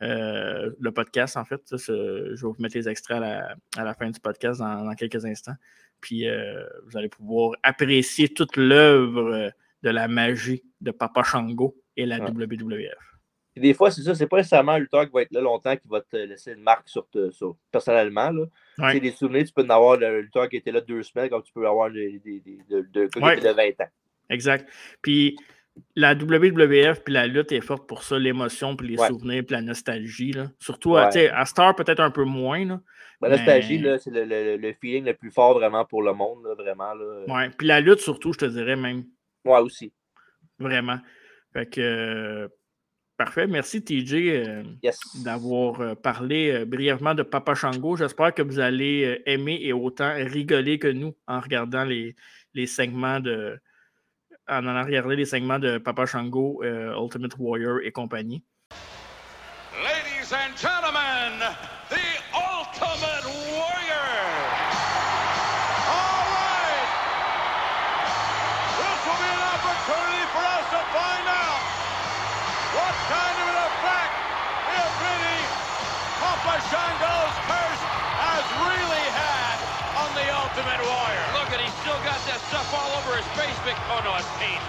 Euh, 0.00 0.70
le 0.80 0.90
podcast, 0.92 1.36
en 1.36 1.44
fait. 1.44 1.60
ça, 1.64 1.76
je 1.78 1.92
vais 2.32 2.36
vous 2.42 2.56
mettre 2.58 2.76
les 2.76 2.88
extraits 2.88 3.18
à 3.18 3.20
la, 3.20 3.54
à 3.76 3.84
la 3.84 3.94
fin 3.94 4.10
du 4.10 4.18
podcast 4.18 4.58
dans, 4.60 4.84
dans 4.84 4.94
quelques 4.94 5.24
instants. 5.24 5.54
Puis 6.00 6.26
euh, 6.28 6.64
vous 6.86 6.96
allez 6.96 7.08
pouvoir 7.08 7.52
apprécier 7.62 8.28
toute 8.28 8.56
l'œuvre 8.56 9.32
euh, 9.32 9.50
de 9.82 9.90
la 9.90 10.08
magie 10.08 10.64
de 10.80 10.90
Papa 10.90 11.22
Shango 11.22 11.76
et 11.96 12.06
la 12.06 12.18
Ouais. 12.18 12.30
WWF. 12.30 12.94
Des 13.54 13.74
fois, 13.74 13.90
c'est 13.90 14.00
ça, 14.02 14.14
c'est 14.14 14.26
pas 14.26 14.38
nécessairement 14.38 14.72
un 14.72 14.78
lutteur 14.78 15.04
qui 15.06 15.12
va 15.12 15.22
être 15.22 15.30
là 15.32 15.42
longtemps 15.42 15.76
qui 15.76 15.86
va 15.86 16.00
te 16.00 16.16
laisser 16.16 16.52
une 16.52 16.62
marque 16.62 16.88
sur, 16.88 17.06
te- 17.10 17.30
sur- 17.30 17.56
personnellement. 17.70 18.30
Là. 18.30 18.44
Ouais. 18.78 18.98
Des 18.98 19.10
souvenirs, 19.10 19.44
tu 19.44 19.52
peux 19.52 19.62
en 19.62 19.68
avoir 19.70 19.98
le 19.98 20.22
lutteur 20.22 20.48
qui 20.48 20.56
était 20.56 20.72
là 20.72 20.80
deux 20.80 21.02
semaines, 21.02 21.28
comme 21.28 21.42
tu 21.42 21.52
peux 21.52 21.66
avoir 21.68 21.90
des, 21.90 22.18
des, 22.18 22.40
des, 22.40 22.58
qui 23.10 23.18
Ouais. 23.20 23.36
étaient 23.38 23.48
de 23.50 23.54
20 23.54 23.80
ans. 23.84 23.90
Exact. 24.30 24.66
Puis 25.02 25.36
la 25.96 26.14
WWF 26.14 27.02
puis 27.04 27.14
la 27.14 27.26
lutte 27.26 27.52
est 27.52 27.60
forte 27.60 27.86
pour 27.88 28.02
ça, 28.02 28.18
l'émotion, 28.18 28.76
puis 28.76 28.88
les 28.88 28.98
Ouais. 28.98 29.08
souvenirs, 29.08 29.42
puis 29.46 29.54
la 29.54 29.62
nostalgie. 29.62 30.32
là. 30.32 30.46
Surtout, 30.58 30.92
Ouais. 30.94 31.28
à, 31.30 31.44
Star, 31.46 31.74
peut-être 31.74 32.00
un 32.00 32.10
peu 32.10 32.24
moins. 32.24 32.64
Là. 32.64 32.80
La 33.20 33.30
nostalgie, 33.30 33.78
Mais- 33.78 33.98
c'est 33.98 34.10
le, 34.10 34.24
le, 34.24 34.56
le 34.56 34.72
feeling 34.80 35.04
le 35.04 35.14
plus 35.14 35.30
fort 35.30 35.54
vraiment 35.54 35.84
pour 35.84 36.02
le 36.02 36.12
monde, 36.12 36.44
là, 36.44 36.54
vraiment. 36.54 36.92
Là. 36.94 37.24
Ouais. 37.28 37.50
Puis 37.56 37.66
la 37.66 37.80
lutte, 37.80 38.00
surtout, 38.00 38.32
je 38.32 38.38
te 38.38 38.44
dirais 38.46 38.76
même. 38.76 39.04
Moi 39.44 39.60
aussi. 39.62 39.92
Vraiment. 40.58 40.98
Fait 41.52 41.66
que. 41.66 41.80
euh, 41.80 42.48
parfait. 43.16 43.46
Merci, 43.46 43.84
TJ, 43.84 44.14
euh, 44.30 44.62
Yes. 44.82 44.98
d'avoir 45.24 45.80
euh, 45.80 45.94
parlé 45.94 46.50
euh, 46.50 46.64
brièvement 46.64 47.14
de 47.14 47.22
Papa 47.22 47.54
Shango. 47.54 47.96
J'espère 47.96 48.34
que 48.34 48.42
vous 48.42 48.58
allez 48.58 49.04
euh, 49.04 49.22
aimer 49.30 49.58
et 49.62 49.72
autant 49.72 50.12
rigoler 50.16 50.78
que 50.80 50.88
nous 50.88 51.14
en 51.28 51.38
regardant 51.40 51.84
les, 51.84 52.16
les 52.54 52.66
segments 52.66 53.20
de. 53.20 53.58
En 54.48 54.66
allant 54.66 54.84
regarder 54.84 55.14
les 55.16 55.24
segments 55.24 55.60
de 55.60 55.78
Papa 55.78 56.04
Shango, 56.04 56.62
euh, 56.64 56.92
Ultimate 56.96 57.36
Warrior 57.38 57.78
et 57.84 57.92
compagnie. 57.92 58.42
Ladies 59.78 60.32
and 60.32 60.56
gentlemen, 60.58 61.38
the 61.88 62.02
Ultimate 62.34 63.22
Warrior. 63.54 64.10
All 65.86 66.26
right. 66.26 66.90
This 68.82 68.98
will 69.06 69.20
be 69.22 69.30
an 69.30 69.46
opportunity 69.54 70.24
for 70.34 70.42
us 70.42 70.66
to 70.74 70.80
find 70.90 71.26
out 71.30 71.62
what 72.74 72.94
kind 73.14 73.36
of 73.38 73.46
an 73.46 73.60
effect, 73.62 74.14
if 74.74 74.92
any, 75.06 75.38
Papa 76.18 76.54
Shango's 76.66 77.36
curse 77.46 77.82
has 78.26 78.44
really 78.58 79.06
had 79.14 79.56
on 80.02 80.10
the 80.18 80.26
Ultimate 80.34 80.82
Warrior. 80.82 81.01
Stuff 82.52 82.68
all 82.76 82.92
over 83.00 83.16
his 83.16 83.24
face. 83.32 83.56
Big, 83.64 83.72
oh 83.88 84.04
no, 84.04 84.12
it's 84.12 84.28
paint. 84.36 84.60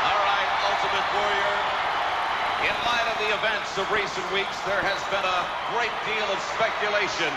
All 0.00 0.20
right, 0.24 0.50
Ultimate 0.64 1.08
Warrior. 1.12 1.56
In 2.64 2.76
light 2.88 3.04
of 3.12 3.20
the 3.20 3.30
events 3.36 3.76
of 3.76 3.84
recent 3.92 4.24
weeks, 4.32 4.56
there 4.64 4.80
has 4.80 4.96
been 5.12 5.20
a 5.20 5.40
great 5.76 5.92
deal 6.08 6.24
of 6.32 6.40
speculation 6.56 7.28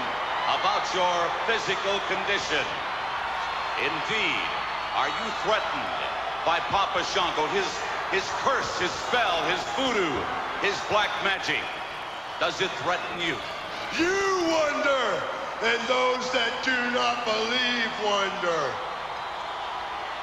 about 0.48 0.88
your 0.96 1.12
physical 1.44 2.00
condition. 2.08 2.64
Indeed, 3.84 4.48
are 4.96 5.12
you 5.12 5.28
threatened 5.44 6.00
by 6.48 6.64
Papa 6.72 7.04
Shango, 7.12 7.52
his, 7.52 7.68
his 8.16 8.24
curse, 8.48 8.80
his 8.80 8.96
spell, 9.12 9.44
his 9.52 9.60
voodoo, 9.76 10.16
his 10.64 10.80
black 10.88 11.12
magic? 11.28 11.60
Does 12.40 12.64
it 12.64 12.72
threaten 12.80 13.20
you? 13.20 13.36
You 13.98 14.48
wonder, 14.48 15.24
and 15.68 15.80
those 15.88 16.32
that 16.32 16.64
do 16.64 16.76
not 16.96 17.26
believe 17.28 17.92
wonder. 18.00 18.64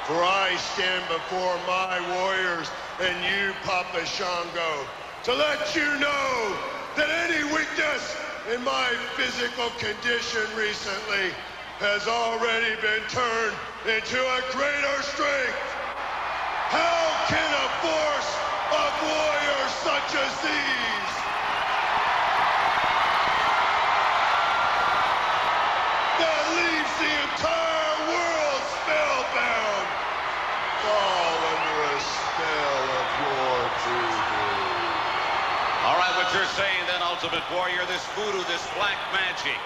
For 0.08 0.24
I 0.24 0.56
stand 0.72 1.04
before 1.08 1.52
my 1.68 2.00
warriors 2.16 2.70
and 3.00 3.12
you, 3.20 3.52
Papa 3.62 4.06
Shango, 4.06 4.88
to 5.24 5.34
let 5.34 5.76
you 5.76 5.84
know 6.00 6.56
that 6.96 7.12
any 7.28 7.44
weakness 7.52 8.16
in 8.54 8.64
my 8.64 8.88
physical 9.20 9.68
condition 9.76 10.48
recently 10.56 11.28
has 11.84 12.08
already 12.08 12.72
been 12.80 13.04
turned 13.12 13.56
into 13.84 14.16
a 14.16 14.40
greater 14.56 14.96
strength. 15.12 15.60
How 16.72 17.04
can 17.28 17.50
a 17.52 17.68
force 17.84 18.30
of 18.72 18.90
warriors 19.04 19.72
such 19.84 20.10
as 20.24 20.32
these 20.40 21.07
Ultimate 37.20 37.50
Warrior, 37.52 37.84
this 37.88 38.06
voodoo, 38.14 38.44
this 38.46 38.64
black 38.76 38.96
magic, 39.12 39.58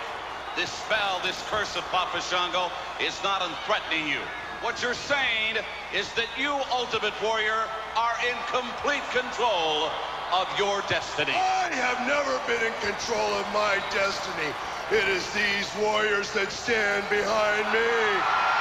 this 0.57 0.71
spell, 0.71 1.21
this 1.23 1.37
curse 1.51 1.77
of 1.77 1.85
Papa 1.93 2.23
Shango 2.23 2.73
is 2.99 3.23
not 3.23 3.43
unthreatening 3.43 4.09
you. 4.09 4.21
What 4.63 4.81
you're 4.81 4.95
saying 4.95 5.61
is 5.95 6.11
that 6.15 6.29
you, 6.39 6.49
Ultimate 6.73 7.13
Warrior, 7.23 7.69
are 7.95 8.17
in 8.25 8.33
complete 8.49 9.05
control 9.13 9.93
of 10.33 10.49
your 10.57 10.81
destiny. 10.89 11.37
I 11.37 11.69
have 11.77 12.01
never 12.09 12.41
been 12.49 12.65
in 12.65 12.73
control 12.81 13.21
of 13.37 13.45
my 13.53 13.77
destiny. 13.93 14.49
It 14.91 15.07
is 15.13 15.29
these 15.37 15.69
warriors 15.77 16.33
that 16.33 16.51
stand 16.51 17.05
behind 17.11 17.69
me. 17.69 18.52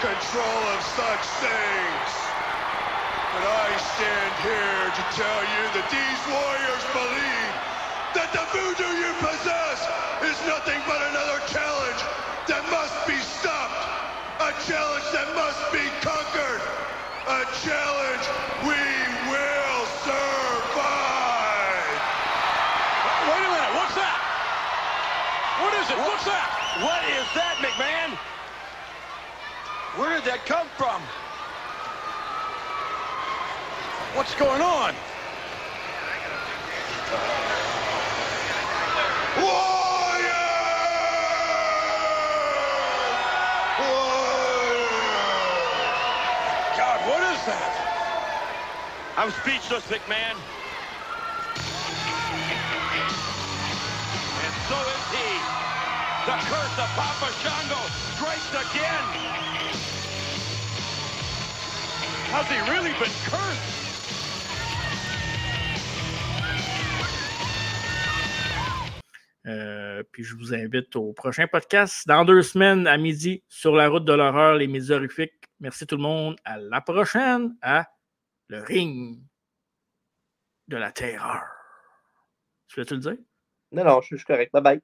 Control 0.00 0.62
of 0.72 0.80
such 0.96 1.24
things. 1.44 2.10
But 3.36 3.44
I 3.44 3.68
stand 3.92 4.32
here 4.40 4.84
to 4.96 5.04
tell 5.12 5.42
you 5.44 5.62
that 5.76 5.86
these 5.92 6.20
warriors 6.24 6.84
believe 6.96 7.52
that 8.16 8.32
the 8.32 8.40
voodoo 8.48 8.92
you 8.96 9.12
possess 9.20 9.84
is 10.24 10.40
nothing 10.48 10.80
but 10.88 11.04
another 11.12 11.44
challenge 11.52 12.00
that 12.48 12.64
must 12.72 12.96
be 13.04 13.20
stopped. 13.20 13.76
A 14.40 14.56
challenge 14.64 15.04
that 15.12 15.28
must 15.36 15.60
be 15.68 15.84
conquered. 16.00 16.64
A 17.28 17.44
challenge 17.60 17.99
did 30.20 30.32
that 30.34 30.44
come 30.44 30.68
from? 30.76 31.00
What's 34.12 34.34
going 34.34 34.60
on? 34.60 34.92
Warrior! 39.40 40.44
Warrior! 43.80 44.92
God, 46.76 47.00
what 47.08 47.22
is 47.32 47.40
that? 47.48 47.72
I'm 49.16 49.30
speechless, 49.40 49.86
McMahon. 49.88 50.36
And 54.36 54.54
so 54.68 54.76
is 54.84 55.06
he. 55.16 55.40
The 56.28 56.36
curse 56.44 56.76
of 56.76 56.90
Papa 56.92 57.32
Shango 57.40 57.80
strikes 58.12 58.52
again. 58.52 59.49
Has 62.32 62.46
he 62.48 62.58
really 62.70 62.92
been 62.92 63.10
cursed? 63.24 63.80
Euh, 69.46 70.02
puis 70.12 70.22
je 70.22 70.36
vous 70.36 70.54
invite 70.54 70.94
au 70.96 71.12
prochain 71.12 71.46
podcast 71.48 72.06
dans 72.06 72.24
deux 72.24 72.42
semaines 72.42 72.86
à 72.86 72.96
midi 72.98 73.42
sur 73.48 73.74
la 73.74 73.88
route 73.88 74.04
de 74.04 74.12
l'horreur, 74.12 74.54
les 74.54 74.68
médias 74.68 74.96
horrifiques. 74.96 75.32
Merci 75.58 75.86
tout 75.86 75.96
le 75.96 76.02
monde. 76.02 76.36
À 76.44 76.58
la 76.58 76.80
prochaine 76.80 77.56
à 77.62 77.88
le 78.48 78.62
ring 78.62 79.20
de 80.68 80.76
la 80.76 80.92
terreur. 80.92 81.42
Tu 82.68 82.78
veux-tu 82.78 82.94
le 82.94 83.00
dire? 83.00 83.16
Non, 83.72 83.84
non, 83.84 84.00
je 84.02 84.14
suis 84.14 84.24
correct. 84.24 84.52
Bye 84.52 84.62
bye. 84.62 84.80